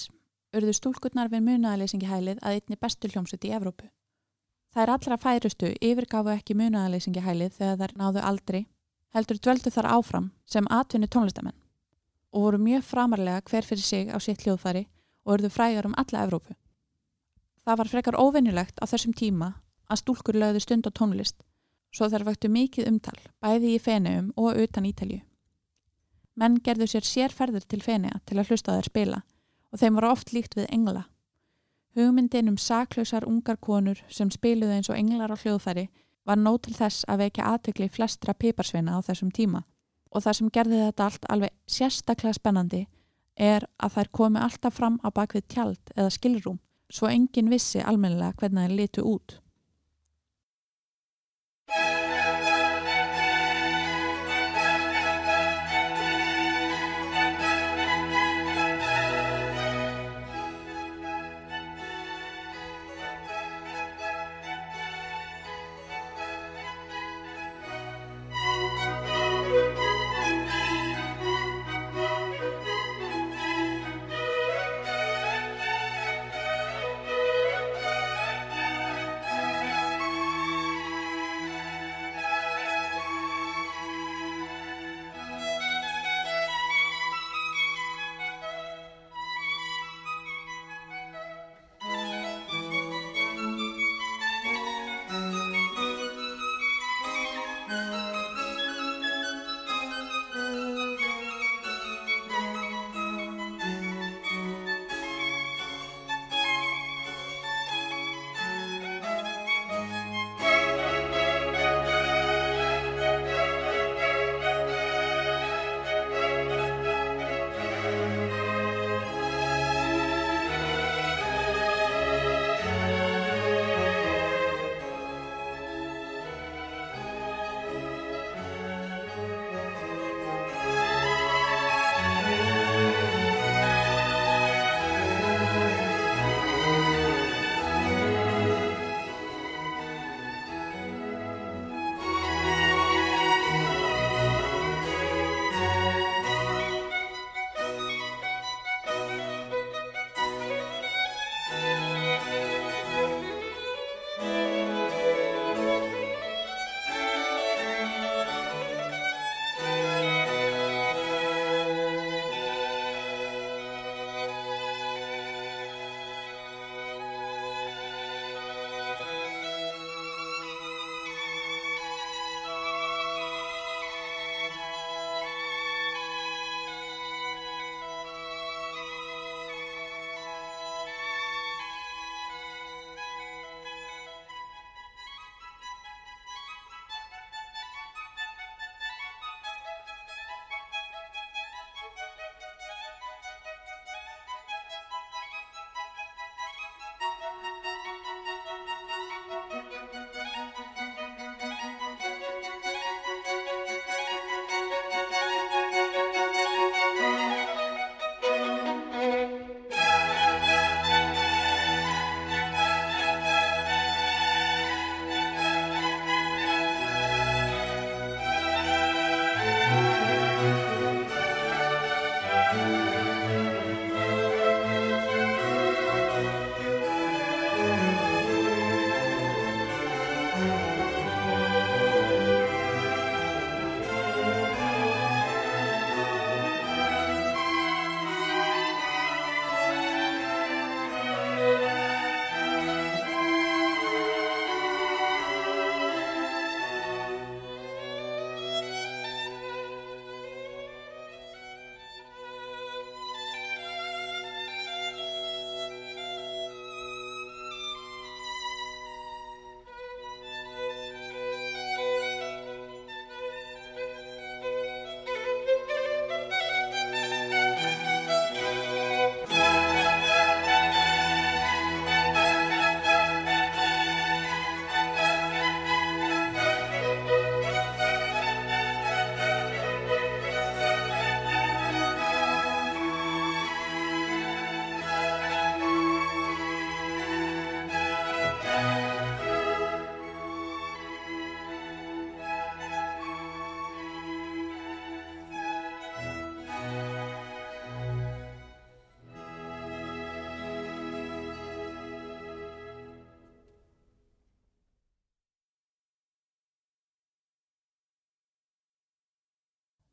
urðu 0.52 0.74
stúlkurnar 0.76 1.30
við 1.32 1.46
munaðaleysingi 1.46 2.08
hælið 2.10 2.42
að 2.44 2.58
einni 2.58 2.76
bestu 2.76 3.08
hljómsut 3.08 3.46
í 3.48 3.52
Evrópu. 3.56 3.86
Það 4.76 4.82
er 4.82 4.90
allra 4.92 5.18
færustu 5.24 5.70
yfirgafu 5.80 6.34
ekki 6.34 6.58
munaðaleysingi 6.60 7.24
hælið 7.24 7.54
þegar 7.62 7.78
þær 7.80 7.94
náðu 8.02 8.24
aldri, 8.28 8.62
heldur 9.16 9.40
dveldu 9.40 9.72
þar 9.72 9.88
áfram 9.94 10.28
sem 10.44 10.68
atvinni 10.68 11.08
tónlistamenn 11.08 11.56
og 12.36 12.44
voru 12.44 12.60
mjög 12.66 12.84
framarlega 12.90 13.46
hver 13.48 13.70
fyrir 13.70 13.88
sig 13.88 14.12
á 14.12 14.20
sitt 14.20 14.44
hljóðfæri 14.44 14.84
og 15.24 15.38
urðu 15.38 15.54
frægar 15.56 15.88
um 15.88 15.96
alla 15.96 16.28
Evrópu. 16.28 16.60
Það 17.64 17.80
var 17.80 17.92
frekar 17.94 18.20
óvinnilegt 18.20 18.84
á 18.84 18.86
þessum 18.92 19.16
tíma 19.16 19.54
að 19.88 20.04
stúlkur 20.04 20.42
lögðu 20.44 20.66
stund 20.68 20.84
á 20.84 20.92
tónlist 20.92 21.40
svo 21.96 22.12
þær 22.12 22.28
vöktu 22.34 22.52
mikið 22.52 22.92
umtal 22.92 23.16
bæði 23.40 23.78
í 23.78 23.80
Feneum 23.80 24.34
og 24.36 24.60
utan 24.60 24.92
Ítalju. 24.92 25.24
Menn 26.38 26.60
gerðu 26.64 26.88
sér 26.92 27.06
sérferður 27.06 27.66
til 27.66 27.82
Fenea 27.82 28.20
til 28.26 28.38
að 28.38 28.52
hlusta 28.52 28.76
þær 28.78 28.90
spila 28.92 29.22
og 29.74 29.80
þeim 29.82 29.98
var 29.98 30.10
oft 30.12 30.34
líkt 30.34 30.56
við 30.56 30.68
engla. 30.72 31.08
Hugmyndin 31.98 32.52
um 32.52 32.60
saklausar 32.62 33.26
ungar 33.28 33.58
konur 33.58 34.04
sem 34.08 34.30
spiluðu 34.32 34.78
eins 34.78 34.90
og 34.92 35.00
englar 35.00 35.34
á 35.34 35.38
hljóðfæri 35.42 35.88
var 36.28 36.38
nót 36.38 36.68
til 36.68 36.76
þess 36.78 37.08
að 37.10 37.24
vekja 37.26 37.48
aðtökli 37.54 37.90
flestra 37.90 38.36
piparsveina 38.38 38.96
á 38.96 39.00
þessum 39.02 39.32
tíma 39.34 39.64
og 40.12 40.24
það 40.24 40.38
sem 40.40 40.54
gerði 40.54 40.84
þetta 40.86 41.08
allt 41.08 41.28
alveg 41.34 41.58
sérstaklega 41.68 42.38
spennandi 42.38 42.86
er 43.36 43.66
að 43.84 43.98
þær 43.98 44.14
komi 44.20 44.40
alltaf 44.42 44.78
fram 44.78 45.02
á 45.04 45.10
bakvið 45.14 45.50
tjald 45.52 45.94
eða 45.96 46.14
skilrúm 46.14 46.62
svo 46.90 47.10
engin 47.12 47.52
vissi 47.52 47.82
almennilega 47.84 48.38
hvernig 48.40 48.68
þær 48.68 48.78
litu 48.78 49.04
út. 49.04 49.40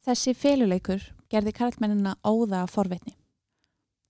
Þessi 0.05 0.35
féluleikur 0.37 1.01
gerði 1.33 1.53
karlmennina 1.57 2.19
óða 2.29 2.59
að 2.63 2.73
forvitni. 2.75 3.15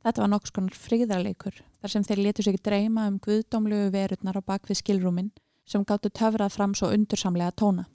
Þetta 0.02 0.22
var 0.24 0.30
nokks 0.32 0.50
konar 0.50 0.74
fríðarleikur 0.74 1.60
þar 1.62 1.92
sem 1.92 2.04
þeir 2.04 2.22
letu 2.26 2.42
sig 2.42 2.58
dreyma 2.66 3.06
um 3.06 3.20
guðdómlegu 3.22 3.92
verurnar 3.94 4.40
á 4.40 4.42
bakvið 4.42 4.80
skilrúmin 4.80 5.30
sem 5.70 5.84
gáttu 5.86 6.10
töfrað 6.10 6.50
fram 6.56 6.74
svo 6.74 6.90
undursamlega 6.90 7.54
tóna. 7.54 7.86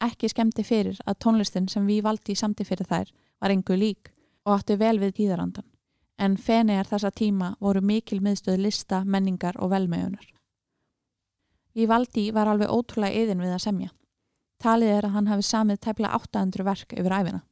Ekki 0.00 0.32
skemmti 0.32 0.64
fyrir 0.64 0.96
að 1.04 1.20
tónlistin 1.26 1.68
sem 1.68 1.84
við 1.84 2.02
valdi 2.08 2.32
í 2.32 2.40
samti 2.40 2.64
fyrir 2.64 2.88
þær 2.88 3.12
var 3.12 3.52
engu 3.52 3.76
lík 3.76 4.10
og 4.48 4.56
áttu 4.56 4.78
vel 4.80 4.96
við 5.02 5.18
tíðarandan 5.20 5.68
en 6.16 6.38
fenegar 6.40 6.88
þessa 6.88 7.12
tíma 7.12 7.52
voru 7.60 7.82
mikil 7.84 8.22
miðstöð 8.24 8.56
lista, 8.64 9.02
menningar 9.04 9.60
og 9.60 9.70
velmögunar. 9.74 10.24
Við 11.76 11.90
valdi 11.92 12.30
var 12.32 12.48
alveg 12.48 12.72
ótrúlega 12.72 13.20
yðin 13.20 13.44
við 13.44 13.52
að 13.52 13.64
semja. 13.66 13.90
Talið 14.62 14.92
er 14.94 15.06
að 15.06 15.14
hann 15.16 15.28
hafi 15.28 15.44
samið 15.44 15.82
tæpla 15.84 16.14
800 16.16 16.64
verk 16.64 16.94
yfir 16.96 17.12
æfina. 17.12 17.42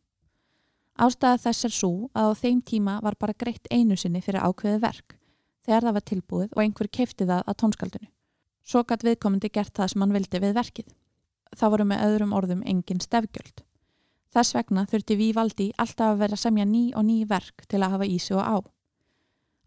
Ástæða 0.95 1.41
þess 1.43 1.67
er 1.67 1.75
svo 1.75 1.93
að 2.15 2.31
á 2.31 2.33
þeim 2.39 2.61
tíma 2.63 2.95
var 3.03 3.17
bara 3.21 3.37
greitt 3.37 3.69
einu 3.71 3.97
sinni 3.99 4.23
fyrir 4.25 4.45
ákveði 4.47 4.81
verk 4.81 5.17
þegar 5.67 5.89
það 5.89 5.97
var 5.97 6.05
tilbúið 6.11 6.55
og 6.55 6.63
einhver 6.63 6.89
kefti 6.89 7.27
það 7.27 7.43
að 7.51 7.59
tónskaldinu. 7.61 8.09
Svo 8.65 8.85
gætt 8.89 9.05
viðkomandi 9.05 9.51
gert 9.53 9.75
það 9.77 9.91
sem 9.93 10.05
hann 10.05 10.15
vildi 10.15 10.41
við 10.41 10.57
verkið. 10.57 10.89
Það 11.55 11.75
voru 11.75 11.87
með 11.91 12.05
öðrum 12.07 12.33
orðum 12.39 12.63
engin 12.65 13.03
stefgjöld. 13.05 13.65
Þess 14.33 14.55
vegna 14.57 14.87
þurfti 14.91 15.19
Vívaldi 15.19 15.69
alltaf 15.79 16.15
að 16.15 16.23
vera 16.25 16.39
að 16.39 16.45
semja 16.47 16.65
ný 16.67 16.85
og 16.97 17.05
ný 17.07 17.19
verk 17.29 17.67
til 17.69 17.83
að 17.83 17.97
hafa 17.99 18.09
í 18.09 18.17
sig 18.19 18.39
og 18.39 18.49
á. 18.49 18.57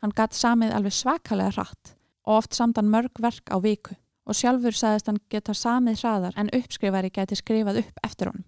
Hann 0.02 0.16
gætt 0.18 0.36
samið 0.36 0.74
alveg 0.74 0.96
svakalega 0.96 1.54
hratt 1.54 1.94
og 2.26 2.42
oft 2.42 2.58
samtan 2.58 2.90
mörg 2.92 3.22
verk 3.22 3.52
á 3.54 3.58
viku 3.62 3.96
og 4.28 4.36
sjálfur 4.36 4.76
sagðist 4.76 5.08
hann 5.08 5.20
geta 5.32 5.56
samið 5.56 6.02
hraðar 6.04 6.38
en 6.38 6.52
uppskrifari 6.54 7.12
geti 7.16 7.38
skrifað 7.40 7.82
upp 7.86 8.02
eftir 8.04 8.32
honum. 8.32 8.46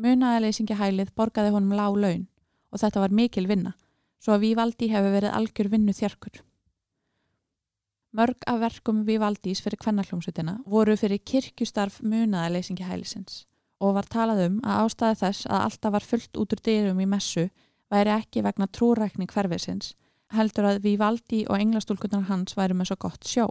Munaðaleysingahælið 0.00 1.12
borgaði 1.16 1.52
honum 1.52 1.76
lág 1.76 1.98
laun 2.00 2.28
og 2.72 2.80
þetta 2.80 3.02
var 3.02 3.12
mikil 3.12 3.44
vinna, 3.50 3.74
svo 4.22 4.36
að 4.36 4.46
Vívaldi 4.46 4.88
hefur 4.88 5.12
verið 5.12 5.36
algjör 5.36 5.68
vinnu 5.74 5.92
þjarkur. 5.92 6.40
Mörg 8.16 8.42
af 8.50 8.58
verkum 8.58 9.04
Vívaldís 9.06 9.60
fyrir 9.62 9.78
kvennarhljómsutina 9.84 10.56
voru 10.66 10.96
fyrir 10.98 11.20
kirkjustarf 11.22 12.00
munaðaleysingahælisins 12.02 13.44
og 13.80 13.94
var 13.96 14.08
talað 14.10 14.46
um 14.48 14.56
að 14.64 14.86
ástæði 14.86 15.18
þess 15.20 15.46
að 15.46 15.66
alltaf 15.68 15.94
var 15.94 16.06
fullt 16.08 16.40
út 16.40 16.56
úr 16.56 16.62
dyrum 16.66 17.00
í 17.00 17.06
messu 17.08 17.46
væri 17.92 18.12
ekki 18.16 18.42
vegna 18.42 18.66
trúrækning 18.66 19.30
hverfisins, 19.30 19.94
heldur 20.34 20.68
að 20.72 20.82
Vívaldi 20.84 21.44
og 21.48 21.58
englastúlkunar 21.58 22.26
hans 22.28 22.56
væri 22.58 22.76
með 22.76 22.90
svo 22.90 22.98
gott 23.06 23.26
sjó. 23.26 23.46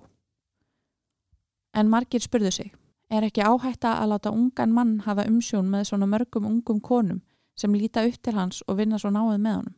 En 1.74 1.90
margir 1.90 2.22
spurðu 2.22 2.52
sig, 2.52 2.72
Er 3.10 3.26
ekki 3.26 3.42
áhætta 3.42 3.96
að 3.98 4.12
láta 4.12 4.32
ungan 4.38 4.74
mann 4.74 4.98
hafa 5.02 5.24
umsjón 5.26 5.70
með 5.74 5.88
svona 5.90 6.06
mörgum 6.06 6.46
ungum 6.46 6.78
konum 6.80 7.24
sem 7.58 7.74
líta 7.74 8.04
upp 8.06 8.20
til 8.22 8.36
hans 8.38 8.62
og 8.68 8.78
vinna 8.78 9.00
svo 9.02 9.10
náið 9.10 9.40
með 9.42 9.56
honum? 9.56 9.76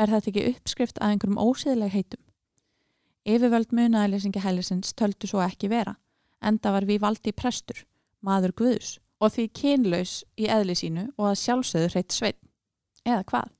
Er 0.00 0.12
þetta 0.12 0.30
ekki 0.30 0.44
uppskrift 0.52 1.00
að 1.00 1.12
einhverjum 1.12 1.42
ósýðileg 1.42 1.92
heitum? 1.92 2.22
Yfirvöld 3.28 3.74
munaðilesingi 3.76 4.40
hælisins 4.40 4.94
töldu 4.96 5.28
svo 5.28 5.42
ekki 5.44 5.68
vera, 5.68 5.98
enda 6.40 6.72
var 6.72 6.88
við 6.88 7.02
valdi 7.04 7.34
prestur, 7.36 7.84
maður 8.24 8.56
guðus 8.56 8.96
og 9.20 9.32
því 9.36 9.46
kynlaus 9.60 10.16
í 10.40 10.48
eðli 10.48 10.76
sínu 10.76 11.06
og 11.16 11.28
að 11.32 11.40
sjálfsögðu 11.42 11.92
hreitt 11.92 12.16
sveit. 12.16 12.40
Eða 13.04 13.22
hvað? 13.28 13.52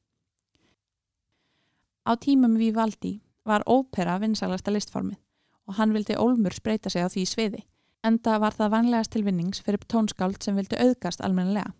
Á 2.09 2.12
tímum 2.16 2.57
við 2.57 2.77
valdi 2.81 3.14
var 3.45 3.64
ópera 3.69 4.16
vinsalasta 4.23 4.73
listformið 4.73 5.21
og 5.66 5.79
hann 5.81 5.92
vildi 5.94 6.16
Olmur 6.16 6.55
spreita 6.55 6.90
sig 6.90 7.02
á 7.02 7.09
því 7.11 7.24
sviði 7.26 7.64
enda 8.07 8.38
var 8.42 8.55
það 8.55 8.72
vanlegast 8.74 9.12
til 9.14 9.24
vinnings 9.26 9.62
fyrir 9.64 9.83
tónskáld 9.90 10.42
sem 10.44 10.57
vildi 10.59 10.79
auðgast 10.79 11.22
almennilega. 11.24 11.72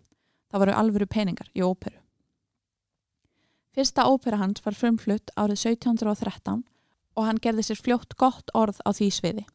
Það 0.51 0.63
voru 0.63 0.75
alvöru 0.81 1.07
peningar 1.07 1.49
í 1.55 1.63
óperu. 1.63 1.99
Fyrsta 3.75 4.07
ópera 4.09 4.39
hans 4.41 4.63
var 4.65 4.75
frumflutt 4.75 5.31
árið 5.35 5.59
1713 5.75 6.63
og 7.17 7.25
hann 7.27 7.41
gerði 7.43 7.67
sér 7.67 7.81
fljótt 7.83 8.15
gott 8.17 8.51
orð 8.57 8.79
á 8.87 8.89
því 8.89 9.09
sviði. 9.13 9.45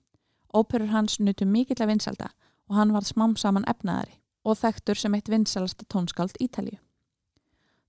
Óperur 0.52 0.92
hans 0.92 1.18
nutu 1.18 1.48
mikill 1.48 1.80
að 1.80 1.94
vinsalda 1.94 2.30
og 2.68 2.76
hann 2.78 2.92
var 2.94 3.08
smám 3.08 3.34
saman 3.40 3.66
efnaðari 3.68 4.20
og 4.44 4.58
þekktur 4.58 4.98
sem 4.98 5.14
eitt 5.14 5.30
vinsalasta 5.32 5.86
tónskáld 5.88 6.38
Ítalíu. 6.42 6.78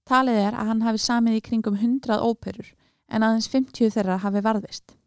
Talið 0.09 0.39
er 0.47 0.57
að 0.57 0.69
hann 0.71 0.83
hafi 0.83 0.99
samið 0.99 1.39
í 1.39 1.45
kringum 1.45 1.77
100 1.79 2.19
óperur 2.19 2.73
en 3.09 3.23
aðeins 3.23 3.49
50 3.51 3.93
þeirra 3.93 4.19
hafi 4.23 4.41
varðist. 4.43 4.97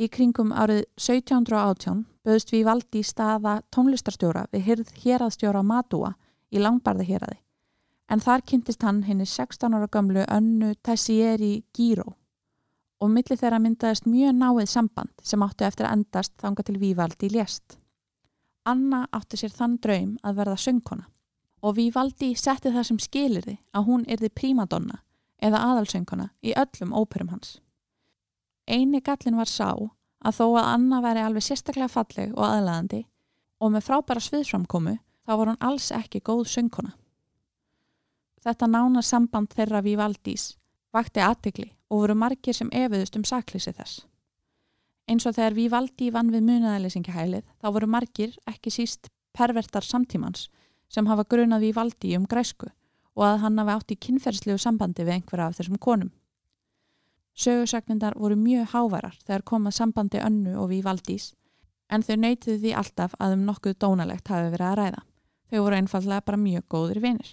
Í 0.00 0.08
kringum 0.08 0.54
árið 0.56 0.86
1718 0.96 2.06
böðst 2.24 2.54
við 2.54 2.62
valdi 2.64 3.02
í 3.02 3.04
staða 3.04 3.58
tónlistarstjóra 3.74 4.46
við 4.52 4.62
hyrð 4.68 4.92
héraðstjóra 5.02 5.60
Madúa 5.60 6.14
í 6.48 6.62
langbarði 6.62 7.04
héraði. 7.10 7.36
En 8.08 8.24
þar 8.24 8.46
kynntist 8.48 8.82
hann 8.82 9.02
henni 9.04 9.26
16 9.28 9.76
ára 9.76 9.90
gamlu 9.92 10.24
önnu 10.24 10.72
Tessieri 10.82 11.52
Giro 11.76 12.16
og 13.00 13.12
millir 13.12 13.38
þeirra 13.40 13.60
myndaðist 13.60 14.08
mjög 14.08 14.34
náið 14.40 14.72
samband 14.72 15.12
sem 15.22 15.44
áttu 15.44 15.68
eftir 15.68 15.88
að 15.88 15.98
endast 15.98 16.34
þanga 16.40 16.64
til 16.64 16.80
Vívaldi 16.80 17.30
lést. 17.32 17.76
Anna 18.64 19.06
átti 19.12 19.36
sér 19.40 19.52
þann 19.52 19.78
draum 19.84 20.18
að 20.24 20.42
verða 20.42 20.58
söngkona 20.64 21.08
og 21.60 21.76
Vívaldi 21.76 22.34
setti 22.40 22.72
það 22.72 22.88
sem 22.88 23.00
skilirði 23.04 23.58
að 23.76 23.88
hún 23.88 24.04
erði 24.08 24.32
prímadonna 24.32 25.02
eða 25.40 25.64
aðalsöngkona 25.70 26.32
í 26.40 26.56
öllum 26.56 26.96
óperum 26.96 27.36
hans. 27.36 27.58
Einu 28.70 29.00
gallin 29.02 29.38
var 29.40 29.50
sá 29.50 29.70
að 29.74 30.36
þó 30.36 30.44
að 30.60 30.68
Anna 30.76 31.00
væri 31.02 31.24
alveg 31.24 31.44
sérstaklega 31.46 31.90
falleg 31.90 32.34
og 32.36 32.44
aðlæðandi 32.46 33.00
og 33.60 33.72
með 33.74 33.86
frábæra 33.88 34.22
sviðframkomu 34.22 34.96
þá 34.96 35.32
var 35.32 35.50
hún 35.50 35.62
alls 35.66 35.90
ekki 35.96 36.22
góð 36.24 36.44
söngkona. 36.52 36.92
Þetta 38.40 38.68
nána 38.70 39.02
samband 39.04 39.52
þeirra 39.52 39.82
við 39.84 39.98
Valdís 40.00 40.46
vakti 40.94 41.22
aðtegli 41.24 41.68
og 41.90 42.04
voru 42.04 42.16
margir 42.18 42.56
sem 42.56 42.70
efiðust 42.72 43.18
um 43.18 43.26
saklýsi 43.26 43.74
þess. 43.74 44.04
Eins 45.10 45.26
og 45.26 45.34
þegar 45.34 45.56
við 45.58 45.72
Valdí 45.74 46.10
vann 46.14 46.30
við 46.30 46.46
munaðalysingahælið 46.46 47.44
þá 47.58 47.66
voru 47.74 47.90
margir 47.90 48.36
ekki 48.50 48.70
síst 48.70 49.10
pervertar 49.36 49.86
samtímans 49.86 50.46
sem 50.90 51.06
hafa 51.10 51.26
grunað 51.26 51.66
við 51.66 51.76
Valdí 51.78 52.14
um 52.18 52.28
græsku 52.30 52.70
og 53.18 53.26
að 53.26 53.42
hann 53.44 53.58
hafi 53.58 53.74
átt 53.74 53.94
í 53.94 54.00
kynferðslegu 54.06 54.62
sambandi 54.62 55.04
við 55.04 55.18
einhverja 55.18 55.50
af 55.50 55.58
þessum 55.58 55.78
konum. 55.82 56.12
Sögursagnindar 57.40 58.18
voru 58.20 58.36
mjög 58.36 58.72
hávarar 58.74 59.16
þegar 59.24 59.46
komað 59.48 59.76
sambandi 59.78 60.20
önnu 60.20 60.58
og 60.60 60.68
við 60.72 60.84
valdís 60.84 61.30
en 61.90 62.04
þau 62.06 62.16
neytiði 62.20 62.58
því 62.60 62.72
alltaf 62.76 63.14
að 63.18 63.36
um 63.36 63.46
nokkuð 63.48 63.78
dónalegt 63.80 64.28
hafi 64.30 64.50
verið 64.52 64.66
að 64.68 64.76
ræða. 64.80 65.02
Þau 65.50 65.58
voru 65.64 65.78
einfallega 65.78 66.26
bara 66.26 66.40
mjög 66.40 66.66
góðir 66.70 67.00
vinir. 67.02 67.30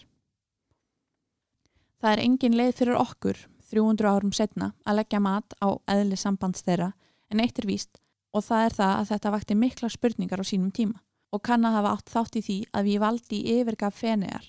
Það 2.02 2.14
er 2.14 2.24
engin 2.24 2.58
leið 2.58 2.74
fyrir 2.80 3.00
okkur 3.02 3.42
300 3.68 4.10
árum 4.10 4.34
setna 4.34 4.72
að 4.88 5.02
leggja 5.02 5.22
mat 5.22 5.56
á 5.60 5.68
eðli 5.92 6.18
sambands 6.18 6.64
þeirra 6.64 6.94
en 7.34 7.42
eitt 7.44 7.60
er 7.60 7.68
víst 7.68 8.00
og 8.34 8.46
það 8.46 8.66
er 8.66 8.78
það 8.78 8.94
að 8.98 9.10
þetta 9.12 9.34
vakti 9.34 9.58
mikla 9.58 9.90
spurningar 9.92 10.42
á 10.42 10.46
sínum 10.48 10.72
tíma 10.72 11.02
og 11.36 11.44
kann 11.44 11.66
að 11.68 11.80
hafa 11.80 11.96
átt 11.98 12.14
þátt 12.14 12.40
í 12.40 12.44
því 12.48 12.58
að 12.72 12.88
við 12.88 13.02
valdi 13.04 13.42
yfirgaf 13.58 14.00
fenegar 14.00 14.48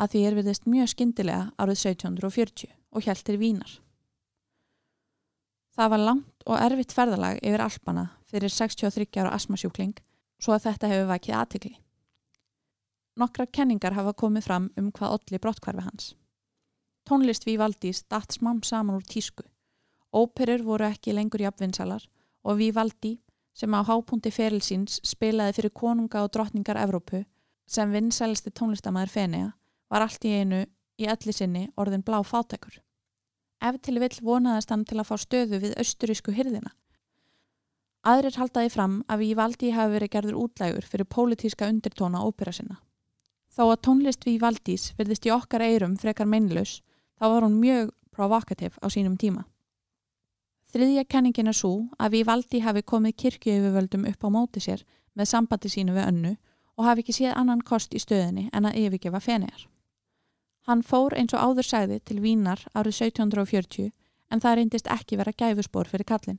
að 0.00 0.14
því 0.14 0.24
er 0.26 0.38
viðist 0.40 0.66
mjög 0.66 0.90
skindilega 0.94 1.44
árið 1.60 1.78
1740 1.84 2.74
og 2.90 3.06
hjæltir 3.06 3.38
vínar. 3.38 3.70
Það 5.76 5.90
var 5.92 6.02
langt 6.02 6.46
og 6.46 6.58
erfitt 6.58 6.94
ferðalag 6.94 7.38
yfir 7.46 7.62
Alpana 7.62 8.06
fyrir 8.30 8.50
63 8.50 9.06
ára 9.22 9.34
asmasjúkling 9.36 9.94
svo 10.40 10.54
að 10.56 10.66
þetta 10.66 10.90
hefur 10.90 11.10
vækið 11.10 11.36
aðtikli. 11.36 11.72
Nokkra 13.20 13.46
kenningar 13.46 13.94
hafa 13.94 14.14
komið 14.16 14.46
fram 14.46 14.68
um 14.80 14.90
hvað 14.96 15.16
olli 15.16 15.38
brottkvarfi 15.38 15.84
hans. 15.84 16.12
Tónlist 17.06 17.46
við 17.46 17.60
Valdís 17.60 18.02
datt 18.08 18.32
smám 18.32 18.62
saman 18.62 18.96
úr 18.98 19.06
tísku. 19.06 19.44
Óperur 20.14 20.62
voru 20.66 20.88
ekki 20.88 21.14
lengur 21.14 21.42
jafnvinsalar 21.44 22.06
og 22.44 22.58
við 22.58 22.74
Valdi 22.74 23.12
sem 23.54 23.74
á 23.74 23.80
hápunkti 23.84 24.32
ferilsins 24.34 25.00
spilaði 25.06 25.58
fyrir 25.58 25.74
konunga 25.74 26.24
og 26.24 26.32
drottningar 26.34 26.80
Evrópu 26.80 27.24
sem 27.70 27.92
vinsælisti 27.92 28.50
tónlistamæður 28.50 29.14
Fenea 29.14 29.50
var 29.90 30.06
allt 30.06 30.24
í 30.24 30.34
einu 30.40 30.64
í 30.98 31.08
öllu 31.10 31.34
sinni 31.34 31.68
orðin 31.76 32.04
blá 32.06 32.18
fátækur 32.26 32.80
ef 33.60 33.80
til 33.84 34.00
vill 34.00 34.16
vonaðast 34.22 34.70
hann 34.72 34.84
til 34.84 34.98
að 35.00 35.08
fá 35.10 35.16
stöðu 35.20 35.60
við 35.62 35.76
austurísku 35.80 36.34
hyrðina. 36.36 36.72
Aðrir 38.00 38.38
haldaði 38.40 38.70
fram 38.72 39.00
að 39.12 39.24
við 39.24 39.34
valdi 39.36 39.70
hafi 39.76 39.92
verið 39.92 40.12
gerður 40.14 40.38
útlægur 40.44 40.86
fyrir 40.88 41.08
pólitíska 41.14 41.68
undirtóna 41.68 42.22
ópera 42.24 42.52
sinna. 42.56 42.78
Þó 43.52 43.64
að 43.72 43.82
tónlist 43.86 44.24
við 44.24 44.40
valdís 44.40 44.90
verðist 44.96 45.26
í 45.26 45.32
okkar 45.34 45.64
eirum 45.66 45.98
frekar 46.00 46.26
meinlaus, 46.26 46.80
þá 47.18 47.24
var 47.28 47.44
hún 47.44 47.58
mjög 47.60 47.90
provokativ 48.14 48.78
á 48.80 48.86
sínum 48.88 49.18
tíma. 49.20 49.44
Þriðja 50.70 51.04
kenningin 51.10 51.50
er 51.50 51.56
svo 51.58 51.90
að 51.98 52.14
við 52.14 52.28
valdi 52.28 52.60
hafi 52.62 52.82
komið 52.86 53.16
kirkjöfuvöldum 53.24 54.06
upp 54.06 54.24
á 54.24 54.28
móti 54.30 54.62
sér 54.62 54.84
með 55.18 55.32
sambandi 55.32 55.68
sínu 55.68 55.96
við 55.96 56.06
önnu 56.06 56.36
og 56.78 56.86
hafi 56.86 57.02
ekki 57.02 57.16
séð 57.18 57.34
annan 57.36 57.60
kost 57.66 57.92
í 57.92 58.00
stöðinni 58.00 58.48
en 58.54 58.70
að 58.70 58.78
yfirgefa 58.84 59.20
fenegar. 59.20 59.66
Hann 60.70 60.84
fór 60.86 61.16
eins 61.18 61.32
og 61.34 61.42
áður 61.42 61.66
segði 61.66 61.96
til 62.06 62.20
Vínar 62.22 62.60
árið 62.78 63.00
1740 63.10 63.88
en 64.30 64.42
það 64.42 64.52
reyndist 64.54 64.90
ekki 64.94 65.16
vera 65.18 65.32
gæfuspor 65.34 65.88
fyrir 65.90 66.06
kallin. 66.06 66.36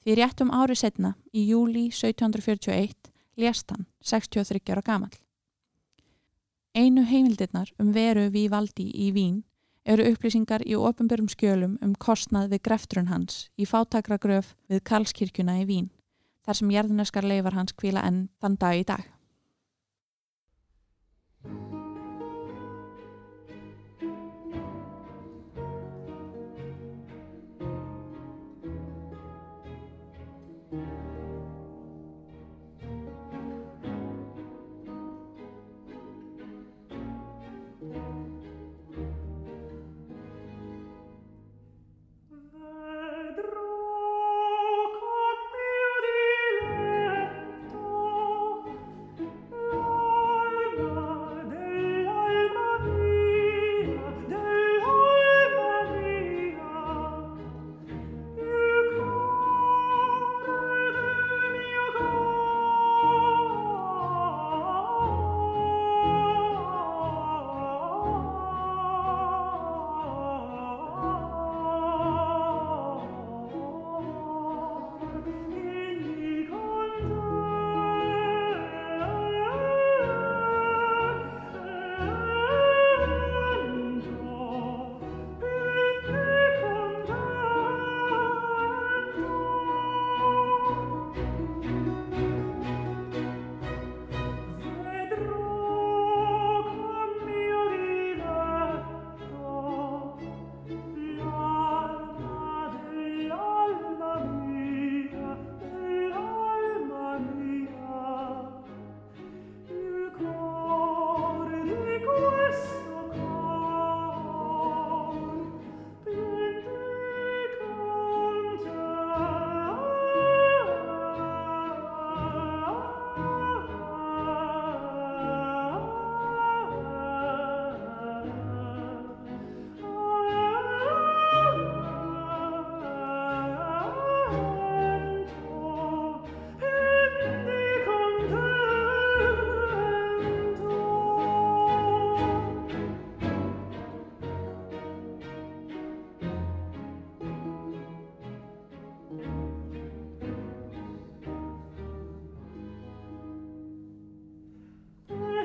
Því 0.00 0.14
réttum 0.16 0.48
árið 0.48 0.78
setna, 0.80 1.10
í 1.36 1.42
júli 1.50 1.90
1741, 1.92 3.10
lést 3.36 3.74
hann 3.74 3.84
63 4.00 4.72
ára 4.72 4.84
gamal. 4.86 5.10
Einu 6.72 7.04
heimildirnar 7.04 7.74
um 7.76 7.90
veru 7.92 8.30
við 8.32 8.48
valdi 8.54 8.86
í 8.96 9.10
Vín 9.12 9.42
eru 9.84 10.08
upplýsingar 10.08 10.64
í 10.64 10.72
ofnbjörgum 10.72 11.28
skjölum 11.28 11.74
um 11.84 11.92
kostnað 12.00 12.54
við 12.54 12.62
greftrun 12.70 13.12
hans 13.12 13.50
í 13.60 13.68
fátakra 13.68 14.16
gröf 14.16 14.54
við 14.72 14.86
Karlskirkjuna 14.88 15.58
í 15.60 15.68
Vín, 15.68 15.92
þar 16.48 16.62
sem 16.62 16.72
jærðuneskar 16.72 17.28
leifar 17.28 17.60
hans 17.60 17.76
kvíla 17.76 18.08
enn 18.08 18.30
þann 18.40 18.56
dag 18.56 18.80
í 18.80 18.88
dag. 18.88 19.04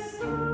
Yes. 0.01 0.50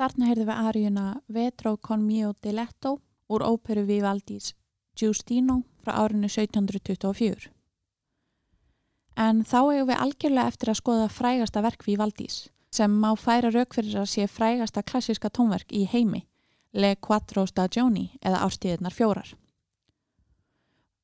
Þarna 0.00 0.30
heyrðum 0.30 0.48
við 0.48 0.60
aðrjuna 0.64 1.06
Vetro 1.28 1.70
con 1.76 2.04
mio 2.08 2.30
diletto 2.40 2.94
úr 3.28 3.42
óperu 3.44 3.82
Vivaldis 3.84 4.54
Giustino 4.96 5.58
frá 5.84 5.92
árinu 6.00 6.24
1724. 6.24 7.50
En 9.20 9.44
þá 9.44 9.58
hefur 9.58 9.90
við 9.90 10.00
algjörlega 10.06 10.54
eftir 10.54 10.72
að 10.72 10.80
skoða 10.80 11.10
frægasta 11.12 11.60
verk 11.68 11.84
Vivaldis 11.84 12.38
sem 12.72 12.96
má 13.02 13.10
færa 13.12 13.52
rauk 13.52 13.76
fyrir 13.76 14.00
að 14.00 14.08
sé 14.14 14.24
frægasta 14.24 14.80
klassiska 14.80 15.28
tónverk 15.28 15.68
í 15.68 15.84
heimi, 15.84 16.24
Le 16.72 16.94
Quattro 16.96 17.44
Stagioni 17.44 18.08
eða 18.24 18.40
Ástíðirnar 18.48 18.96
fjórar. 18.96 19.34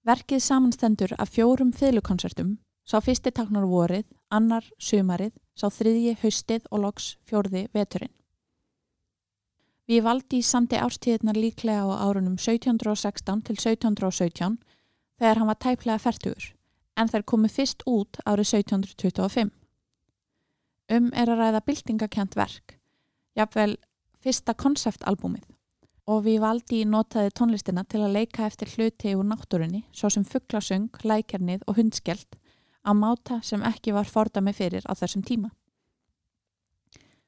Verkið 0.09 0.41
samanstendur 0.41 1.13
af 1.19 1.37
fjórum 1.37 1.75
fylgukonsertum, 1.77 2.61
sá 2.89 3.03
fyrsti 3.05 3.29
taknar 3.35 3.69
vorið, 3.69 4.07
annar 4.31 4.65
sumarið, 4.79 5.35
sá 5.53 5.69
þriðji 5.69 6.17
haustið 6.23 6.71
og 6.71 6.87
loks 6.87 7.17
fjórði 7.29 7.67
veturinn. 7.77 8.16
Við 9.87 10.03
valdi 10.03 10.43
samti 10.43 10.79
ástíðirnar 10.83 11.39
líklega 11.39 11.87
á 11.87 12.11
árunum 12.11 12.35
1716 12.35 13.43
til 13.47 13.55
1717 13.55 14.57
þegar 15.19 15.39
hann 15.39 15.51
var 15.51 15.61
tæplega 15.63 16.03
færtugur 16.03 16.49
en 16.97 17.11
þær 17.13 17.25
komu 17.29 17.49
fyrst 17.53 17.85
út 17.87 18.19
árið 18.25 18.57
1725. 18.63 19.53
Um 20.97 21.11
er 21.13 21.31
að 21.31 21.43
ræða 21.43 21.61
byltingakent 21.67 22.37
verk, 22.39 22.79
jafnvel 23.37 23.77
fyrsta 24.23 24.55
konseptalbúmið 24.59 25.47
og 26.07 26.23
við 26.27 26.41
valdi 26.43 26.85
notaði 26.87 27.33
tónlistina 27.35 27.83
til 27.85 28.05
að 28.07 28.15
leika 28.19 28.47
eftir 28.47 28.71
hluti 28.75 29.15
úr 29.19 29.27
náttúrunni 29.27 29.85
svo 29.93 30.11
sem 30.11 30.25
fugglasöng, 30.25 30.91
lækernið 31.03 31.67
og 31.67 31.79
hundskjeld 31.79 32.39
á 32.87 32.91
máta 32.95 33.41
sem 33.43 33.63
ekki 33.67 33.95
var 33.95 34.07
fordami 34.07 34.55
fyrir 34.55 34.87
á 34.87 34.95
þessum 34.95 35.23
tíma. 35.27 35.51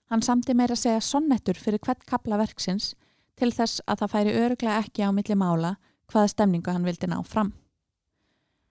Hann 0.09 0.25
samti 0.25 0.55
meira 0.57 0.73
að 0.73 0.85
segja 0.87 1.01
sonnettur 1.05 1.59
fyrir 1.61 1.83
hvert 1.85 2.05
kapla 2.09 2.39
verksins 2.41 2.95
til 3.39 3.51
þess 3.53 3.83
að 3.87 4.03
það 4.03 4.13
færi 4.15 4.37
öruglega 4.41 4.83
ekki 4.83 5.05
á 5.05 5.13
milli 5.13 5.37
mála 5.37 5.75
hvaða 6.09 6.31
stemningu 6.33 6.73
hann 6.73 6.87
vildi 6.89 7.11
ná 7.11 7.19
fram. 7.29 7.53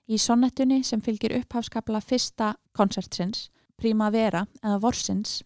Í 0.09 0.17
sonnettunni 0.17 0.81
sem 0.87 1.03
fylgir 1.03 1.35
upphafskapla 1.37 2.01
fyrsta 2.01 2.55
konsertsins, 2.73 3.49
Primavera 3.77 4.47
eða 4.63 4.79
Vorsins, 4.81 5.43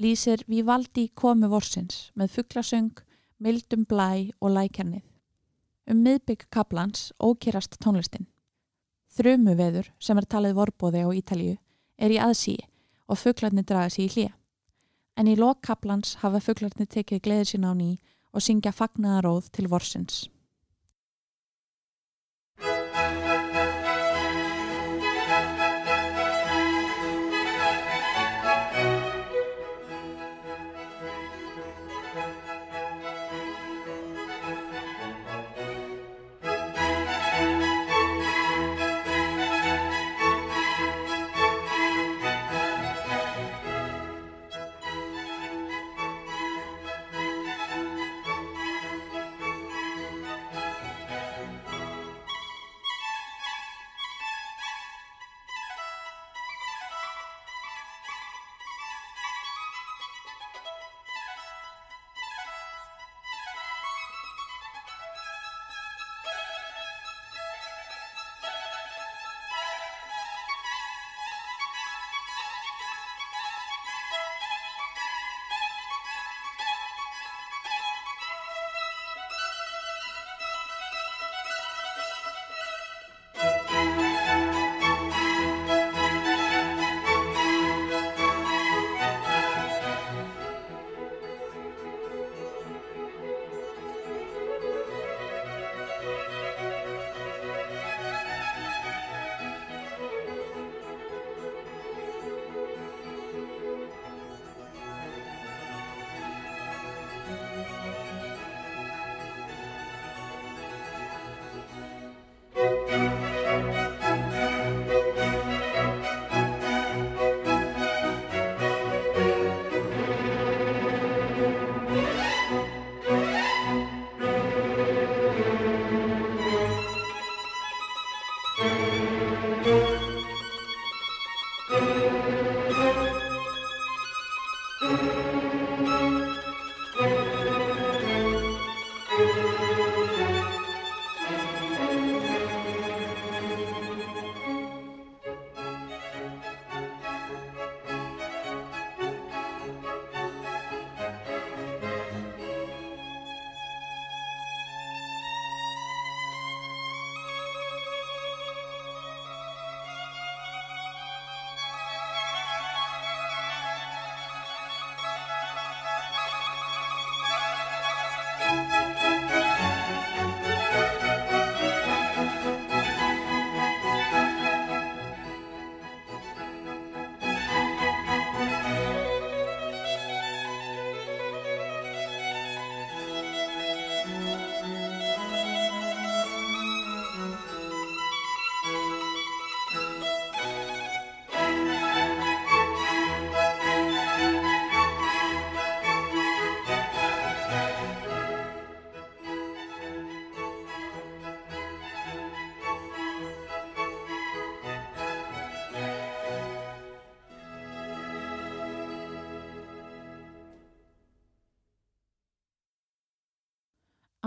lýsir 0.00 0.42
Vivaldi 0.48 1.06
komu 1.14 1.50
Vorsins 1.52 2.08
með 2.18 2.34
fugglasöng, 2.34 2.90
mildum 3.38 3.84
blæ 3.86 4.32
og 4.40 4.56
lækernið. 4.56 5.04
Um 5.90 6.02
miðbygg 6.02 6.48
kaplans 6.50 7.12
ókýrast 7.22 7.78
tónlistin. 7.78 8.26
Þrjumu 9.14 9.54
veður 9.58 9.92
sem 10.02 10.18
er 10.18 10.26
talið 10.26 10.58
vorbóði 10.58 11.06
á 11.06 11.10
Ítalíu 11.14 11.56
er 11.98 12.10
í 12.10 12.18
aðsíi 12.18 12.66
og 13.06 13.18
fugglarnir 13.18 13.66
draga 13.66 13.90
sér 13.90 14.08
í 14.08 14.12
hlýja 14.14 14.34
en 15.20 15.28
í 15.28 15.36
lokkaplans 15.36 16.16
hafa 16.22 16.40
fugglarnir 16.40 16.88
tekið 16.88 17.24
gleðir 17.26 17.48
sín 17.50 17.68
á 17.68 17.76
ný 17.76 17.90
og 18.32 18.44
syngja 18.44 18.72
fagnaðaróð 18.72 19.50
til 19.52 19.68
vorsins. 19.68 20.28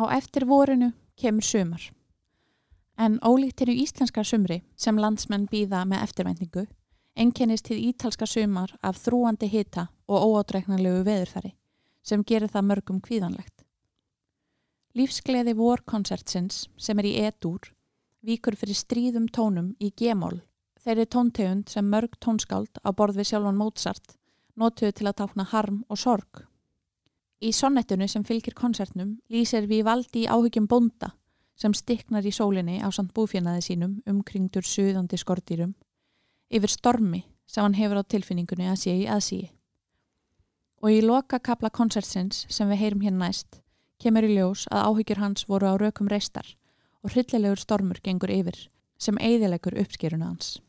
Á 0.03 0.19
eftir 0.19 0.43
vorinu 0.43 0.91
kemur 1.15 1.45
sumar. 1.47 1.83
En 2.99 3.19
ólíkt 3.23 3.63
í 3.63 3.75
íslenska 3.83 4.23
sumri 4.27 4.57
sem 4.75 4.97
landsmenn 4.99 5.47
býða 5.47 5.85
með 5.87 6.03
eftirvæntingu, 6.03 6.63
einkennist 7.15 7.69
til 7.69 7.79
ítalska 7.79 8.27
sumar 8.27 8.75
af 8.83 8.99
þrúandi 8.99 9.47
hita 9.47 9.87
og 10.11 10.25
óátreiknarlegu 10.27 11.05
veðurfæri, 11.07 11.53
sem 12.03 12.23
gerir 12.23 12.51
það 12.51 12.67
mörgum 12.69 12.99
kvíðanlegt. 12.99 13.63
Lífsgleði 14.93 15.55
vorkonsertsins 15.55 16.67
sem 16.77 16.99
er 16.99 17.07
í 17.07 17.15
E-dúr 17.23 17.71
víkur 18.27 18.59
fyrir 18.59 18.75
stríðum 18.75 19.29
tónum 19.31 19.71
í 19.79 19.93
G-mól, 19.95 20.41
þeirri 20.83 21.07
tóntegund 21.07 21.71
sem 21.71 21.87
mörg 21.87 22.19
tónskáld 22.19 22.83
á 22.83 22.91
borð 22.91 23.21
við 23.21 23.31
sjálfan 23.31 23.59
Mozart 23.59 24.17
notuðu 24.59 24.91
til 24.99 25.07
að 25.07 25.21
tákna 25.23 25.47
harm 25.47 25.85
og 25.87 25.97
sorg. 25.97 26.43
Í 27.43 27.51
sonnettinu 27.51 28.07
sem 28.07 28.23
fylgir 28.23 28.55
konsertnum 28.55 29.17
lýsir 29.33 29.65
við 29.67 29.83
valdi 29.83 30.21
áhugjum 30.31 30.67
bonda 30.71 31.09
sem 31.59 31.73
stiknar 31.75 32.23
í 32.23 32.31
sólinni 32.31 32.77
á 32.79 32.87
samt 32.95 33.11
búfjanaði 33.17 33.65
sínum 33.65 33.97
umkringdur 34.07 34.63
suðandi 34.63 35.19
skordýrum 35.19 35.73
yfir 36.47 36.71
stormi 36.71 37.25
sem 37.43 37.65
hann 37.65 37.75
hefur 37.75 37.99
á 37.99 38.03
tilfinningunni 38.07 38.69
að 38.71 38.79
sé 38.85 38.95
í 38.95 39.09
aðsíi. 39.11 39.51
Og 40.83 40.95
í 40.95 41.03
loka 41.03 41.39
kapla 41.43 41.69
konsertsins 41.69 42.45
sem 42.47 42.71
við 42.71 42.81
heyrum 42.85 43.03
hér 43.03 43.15
næst 43.17 43.59
kemur 43.99 44.23
í 44.23 44.33
ljós 44.37 44.63
að 44.71 44.87
áhyggjur 44.87 45.23
hans 45.23 45.47
voru 45.51 45.67
á 45.67 45.75
rökum 45.75 46.07
reistar 46.11 46.47
og 47.03 47.11
hryllilegur 47.11 47.59
stormur 47.59 47.99
gengur 48.03 48.31
yfir 48.31 48.69
sem 48.95 49.19
eigðilegur 49.19 49.75
uppskeruna 49.83 50.31
hans. 50.31 50.61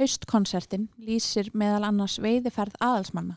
Haustkonsertin 0.00 0.86
lýsir 0.96 1.50
meðal 1.52 1.84
annars 1.84 2.14
veiðiferð 2.24 2.78
aðalsmanna 2.80 3.34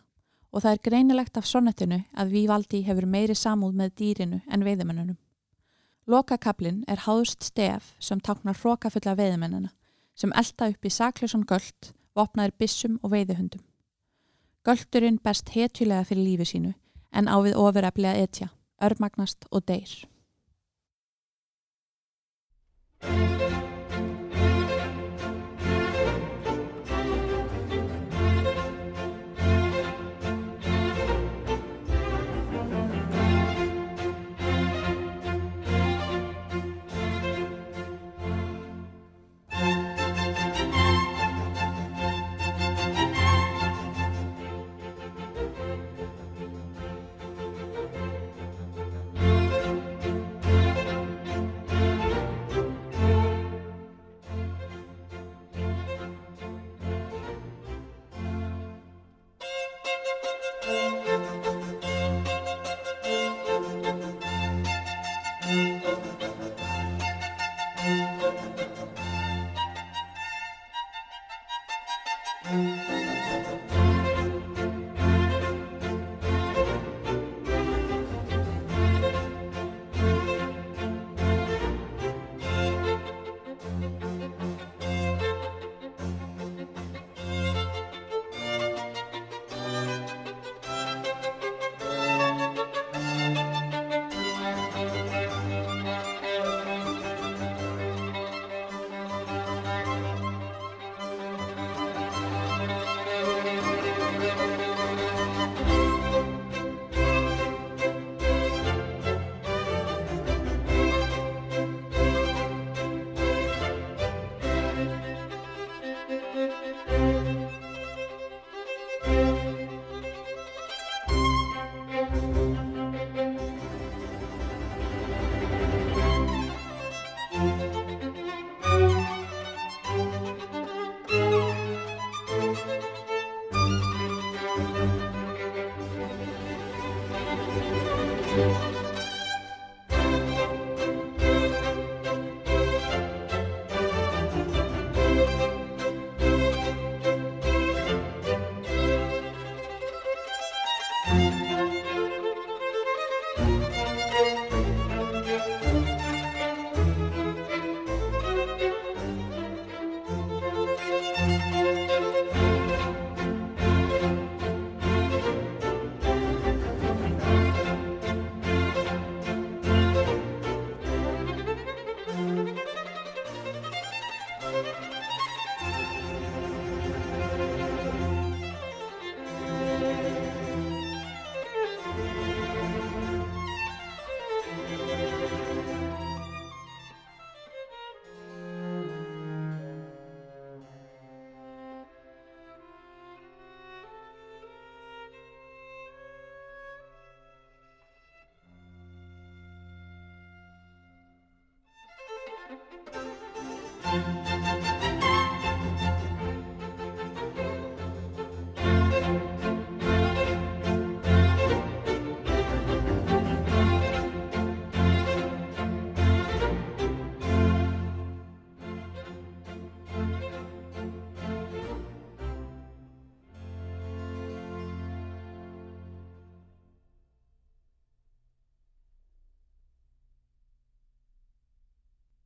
og 0.53 0.61
það 0.63 0.75
er 0.75 0.81
greinilegt 0.85 1.39
af 1.39 1.47
sonnettinu 1.49 1.97
að 2.15 2.31
Vívaldi 2.37 2.79
hefur 2.87 3.07
meiri 3.09 3.35
samúð 3.35 3.73
með 3.81 3.91
dýrinu 3.99 4.39
en 4.47 4.63
veiðimennunum. 4.63 5.17
Lokakablin 6.07 6.85
er 6.87 7.03
háðust 7.03 7.43
stef 7.49 7.91
sem 7.99 8.21
táknar 8.23 8.55
hrókafulla 8.61 9.17
veiðimennina 9.19 9.73
sem 10.15 10.31
elda 10.39 10.69
upp 10.71 10.87
í 10.87 10.93
saklausan 10.93 11.43
göld, 11.49 11.91
vopnaður 12.15 12.55
bissum 12.63 12.95
og 13.03 13.11
veiðihundum. 13.11 13.63
Göldurinn 14.63 15.19
best 15.19 15.51
hetjulega 15.51 16.07
fyrir 16.07 16.29
lífi 16.29 16.47
sínu 16.53 16.73
en 17.11 17.27
ávið 17.27 17.59
ofureflega 17.59 18.23
etja, 18.23 18.51
örmagnast 18.79 19.49
og 19.51 19.67
deyr. 19.67 20.07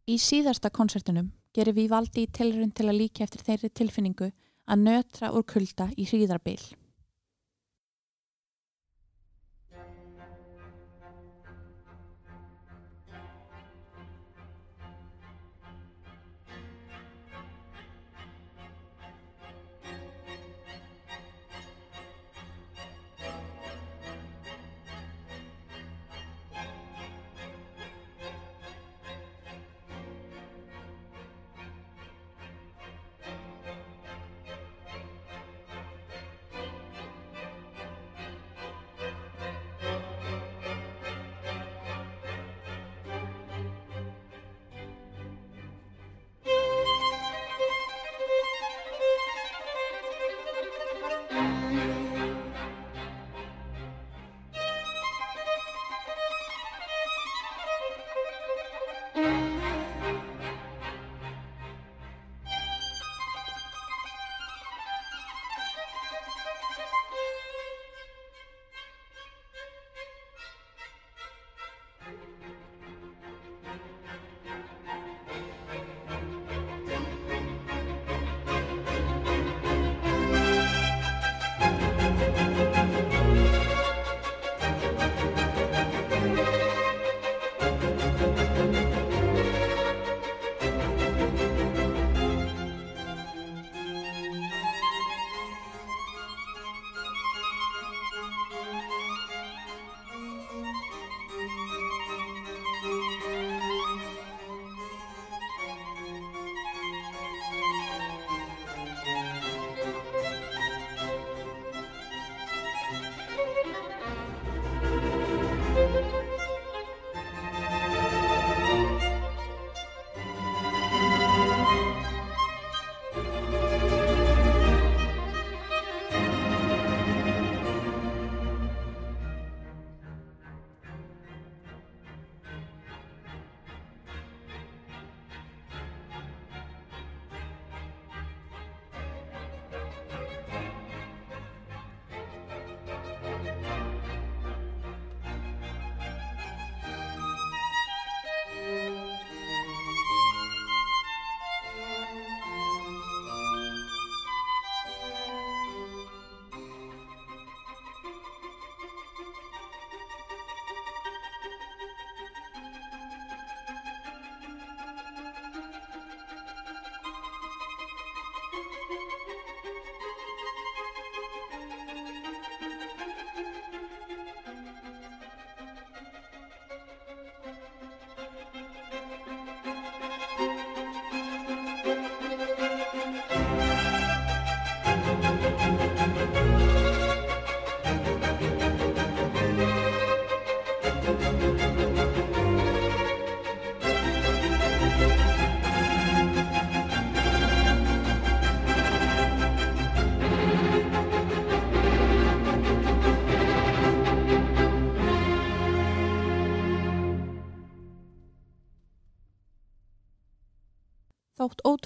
Í 0.07 0.15
síðasta 0.23 0.69
konsertunum 0.71 1.33
gerir 1.51 1.75
við 1.75 1.89
valdi 1.91 2.21
í 2.23 2.27
tilrun 2.31 2.69
til 2.71 2.85
að 2.87 2.95
líka 3.01 3.25
eftir 3.25 3.41
þeirri 3.43 3.69
tilfinningu 3.75 4.29
að 4.71 4.83
nötra 4.85 5.33
úr 5.35 5.43
kulda 5.43 5.89
í 5.99 6.05
hríðarbil. 6.07 6.61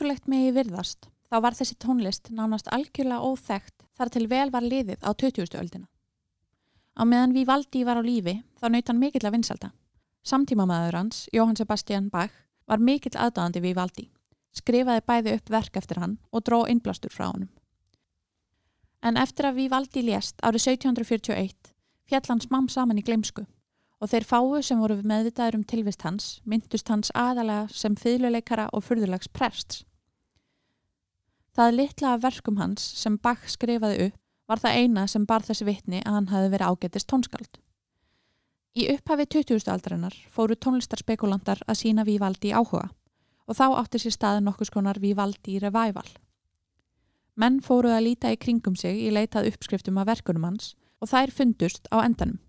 Ótrúlegt 0.01 0.25
megi 0.25 0.49
virðast, 0.55 1.11
þá 1.29 1.35
var 1.45 1.53
þessi 1.53 1.75
tónlist 1.77 2.31
nánast 2.33 2.65
algjörlega 2.73 3.21
óþægt 3.21 3.83
þar 3.93 4.09
til 4.09 4.23
vel 4.31 4.49
var 4.49 4.65
liðið 4.65 5.03
á 5.05 5.13
20. 5.13 5.57
öldina. 5.61 5.85
Á 6.97 7.05
meðan 7.05 7.35
Vivaldi 7.35 7.83
var 7.85 8.01
á 8.01 8.03
lífi 8.03 8.39
þá 8.57 8.65
naut 8.73 8.89
hann 8.89 8.97
mikill 8.97 9.27
að 9.29 9.35
vinsalda. 9.35 9.69
Samtímamaður 10.25 10.97
hans, 10.97 11.27
Jóhann 11.29 11.59
Sebastian 11.59 12.07
Bach, 12.09 12.33
var 12.65 12.81
mikill 12.81 13.13
aðdáðandi 13.13 13.61
Vivaldi, 13.61 14.07
skrifaði 14.57 15.03
bæði 15.05 15.35
upp 15.37 15.53
verk 15.53 15.77
eftir 15.77 16.01
hann 16.01 16.17
og 16.33 16.47
dró 16.49 16.63
innblastur 16.65 17.13
frá 17.13 17.27
honum. 17.27 17.51
En 19.05 19.21
eftir 19.21 19.51
að 19.51 19.61
Vivaldi 19.61 20.01
lést 20.07 20.41
árið 20.41 20.65
1741 20.79 21.75
fjall 22.09 22.25
hans 22.25 22.49
mam 22.49 22.71
saman 22.73 22.97
í 22.97 23.05
gleimsku 23.05 23.45
og 24.01 24.09
þeir 24.09 24.25
fáu 24.25 24.65
sem 24.65 24.81
voru 24.81 24.97
meðvitaður 25.05 25.61
um 25.61 25.69
tilvist 25.75 26.01
hans 26.09 26.33
myndust 26.41 26.89
hans 26.89 27.13
aðalega 27.13 27.69
sem 27.69 27.93
fýðluleikara 27.93 28.71
og 28.73 28.81
fyrðulags 28.89 29.29
prests. 29.29 29.85
Það 31.51 31.73
litla 31.75 32.13
af 32.15 32.23
verkum 32.23 32.57
hans 32.61 32.83
sem 33.01 33.17
Bach 33.19 33.49
skrifaði 33.51 34.07
upp 34.07 34.19
var 34.47 34.61
það 34.63 34.77
eina 34.79 35.03
sem 35.07 35.25
bar 35.27 35.43
þessi 35.43 35.67
vitni 35.67 35.99
að 36.05 36.15
hann 36.17 36.29
hafi 36.31 36.51
verið 36.53 36.71
ágetist 36.71 37.07
tónskald. 37.11 37.59
Í 38.71 38.87
upphafi 38.93 39.25
20. 39.35 39.67
aldarinnar 39.67 40.15
fóru 40.31 40.55
tónlistarspekulantar 40.55 41.63
að 41.67 41.79
sína 41.81 42.05
Vívaldi 42.07 42.53
áhuga 42.55 42.89
og 43.47 43.57
þá 43.57 43.65
átti 43.81 43.99
sér 43.99 44.15
staði 44.15 44.45
nokkus 44.45 44.71
konar 44.71 44.99
Vívaldi 45.03 45.57
revival. 45.59 46.07
Menn 47.35 47.59
fóruð 47.63 47.97
að 47.97 48.05
líta 48.05 48.31
í 48.31 48.39
kringum 48.39 48.77
sig 48.79 49.03
í 49.03 49.11
leitað 49.11 49.49
uppskriftum 49.51 49.99
af 49.99 50.07
verkunum 50.07 50.47
hans 50.47 50.73
og 51.03 51.11
þær 51.11 51.35
fundust 51.35 51.91
á 51.91 51.99
endanum. 51.99 52.39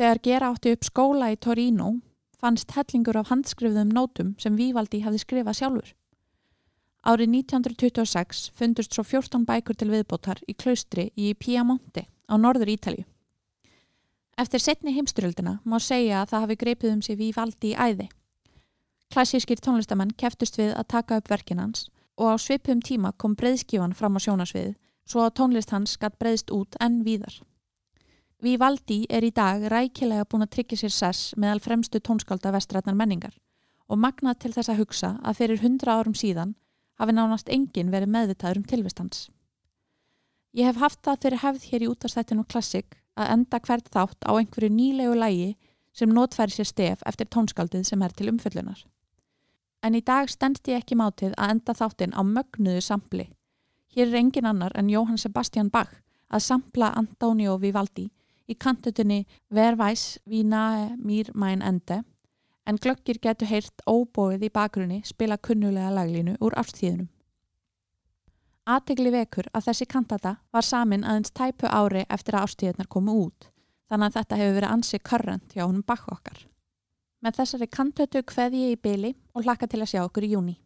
Þegar 0.00 0.22
gera 0.24 0.50
átti 0.54 0.72
upp 0.72 0.88
skóla 0.88 1.30
í 1.32 1.36
Torino 1.36 1.98
fannst 2.40 2.72
hellingur 2.76 3.20
af 3.20 3.28
handskrifðum 3.28 3.92
nótum 3.92 4.34
sem 4.40 4.56
Vívaldi 4.56 5.02
hafði 5.04 5.20
skrifað 5.24 5.60
sjálfur. 5.60 5.92
Árið 7.06 7.28
1926 7.38 8.48
fundust 8.58 8.96
svo 8.96 9.04
14 9.06 9.44
bækur 9.46 9.76
til 9.78 9.92
viðbótar 9.92 10.40
í 10.50 10.56
klaustri 10.58 11.12
í 11.14 11.28
Piemonte 11.38 12.02
á 12.26 12.34
norður 12.34 12.72
Ítalju. 12.72 13.04
Eftir 14.34 14.60
setni 14.64 14.96
heimsturöldina 14.96 15.60
má 15.62 15.76
segja 15.78 16.24
að 16.24 16.32
það 16.32 16.42
hafi 16.44 16.56
greipið 16.62 16.96
um 16.96 17.04
sig 17.06 17.20
Vívaldi 17.20 17.70
í 17.70 17.76
æði. 17.78 18.08
Klassískir 19.14 19.62
tónlistamenn 19.62 20.16
keftust 20.18 20.58
við 20.58 20.74
að 20.74 20.90
taka 20.96 21.20
upp 21.22 21.30
verkinans 21.30 21.86
og 22.18 22.34
á 22.34 22.36
svipum 22.42 22.82
tíma 22.82 23.14
kom 23.14 23.38
breyðskífan 23.38 23.94
fram 23.94 24.18
á 24.18 24.20
sjónasvið 24.26 24.74
svo 25.06 25.22
að 25.22 25.36
tónlist 25.38 25.70
hans 25.70 25.94
gatt 26.02 26.18
breyðst 26.18 26.50
út 26.50 26.74
enn 26.82 27.04
víðar. 27.06 27.38
Vivaldi 28.42 29.04
er 29.08 29.22
í 29.22 29.30
dag 29.30 29.62
rækilega 29.70 30.26
búin 30.26 30.42
að 30.42 30.56
tryggja 30.58 30.82
sér 30.82 30.98
sess 30.98 31.34
meðal 31.38 31.62
fremstu 31.62 32.02
tónskálda 32.02 32.50
vestrætnar 32.50 32.98
menningar 32.98 33.38
og 33.86 34.02
magnað 34.02 34.42
til 34.42 34.56
þess 34.58 34.74
að 34.74 34.82
hugsa 34.82 35.16
að 35.22 35.44
fyrir 35.44 35.62
hundra 35.62 36.00
árum 36.02 36.18
síðan 36.18 36.56
hafi 37.00 37.14
nánast 37.16 37.48
engin 37.52 37.92
verið 37.92 38.12
meðvitaður 38.14 38.62
um 38.62 38.68
tilvistans. 38.68 39.28
Ég 40.56 40.68
hef 40.70 40.80
haft 40.80 41.02
það 41.04 41.22
fyrir 41.22 41.42
hefð 41.42 41.68
hér 41.70 41.84
í 41.84 41.88
útastættinu 41.92 42.44
klassik 42.48 42.96
að 43.16 43.32
enda 43.34 43.60
hvert 43.60 43.88
þátt 43.92 44.24
á 44.24 44.32
einhverju 44.36 44.72
nýlegu 44.72 45.16
lægi 45.16 45.50
sem 45.96 46.12
notfæri 46.12 46.52
sér 46.52 46.68
stef 46.68 47.04
eftir 47.08 47.28
tónskaldið 47.32 47.84
sem 47.88 48.02
er 48.02 48.12
til 48.16 48.30
umföllunar. 48.32 48.80
En 49.84 49.94
í 49.94 50.02
dag 50.04 50.28
stendst 50.32 50.68
ég 50.68 50.80
ekki 50.80 50.96
mátið 50.96 51.36
að 51.36 51.52
enda 51.56 51.76
þáttin 51.76 52.16
á 52.16 52.20
mögnuðu 52.24 52.82
sampli. 52.84 53.28
Hér 53.92 54.08
er 54.08 54.20
engin 54.20 54.48
annar 54.48 54.72
en 54.76 54.90
Jóhann 54.92 55.20
Sebastian 55.20 55.70
Bach 55.72 55.92
að 56.28 56.44
sampla 56.48 56.92
Antonio 56.96 57.56
Vivaldi 57.60 58.08
í 58.46 58.54
kantutinni 58.54 59.24
Vervæs 59.52 60.18
vínae 60.28 60.94
mýr 60.96 61.32
mæn 61.34 61.62
ende 61.62 62.02
en 62.66 62.78
glöggir 62.82 63.20
getur 63.22 63.48
heyrt 63.50 63.84
óbóið 63.86 64.48
í 64.48 64.52
bakgrunni 64.52 65.02
spila 65.06 65.38
kunnulega 65.38 65.92
laglínu 65.94 66.36
úr 66.40 66.56
ástíðunum. 66.58 67.08
Aðtegli 68.66 69.12
vekur 69.14 69.46
að 69.54 69.68
þessi 69.68 69.86
kantata 69.86 70.36
var 70.52 70.66
samin 70.66 71.04
aðeins 71.06 71.30
tæpu 71.30 71.70
ári 71.70 72.02
eftir 72.10 72.34
að 72.34 72.48
ástíðunar 72.48 72.88
komu 72.90 73.14
út 73.26 73.50
þannig 73.86 74.08
að 74.08 74.16
þetta 74.18 74.38
hefur 74.40 74.56
verið 74.58 74.74
ansi 74.74 74.98
körrent 74.98 75.54
hjá 75.54 75.64
honum 75.64 75.84
bakkokkar. 75.86 76.38
Með 77.22 77.38
þessari 77.40 77.68
kantötu 77.70 78.22
hveði 78.26 78.62
ég 78.64 78.76
í 78.76 78.80
byli 78.82 79.12
og 79.34 79.46
hlakka 79.46 79.68
til 79.70 79.82
að 79.82 79.92
sjá 79.92 80.00
okkur 80.02 80.26
í 80.26 80.32
júni. 80.34 80.56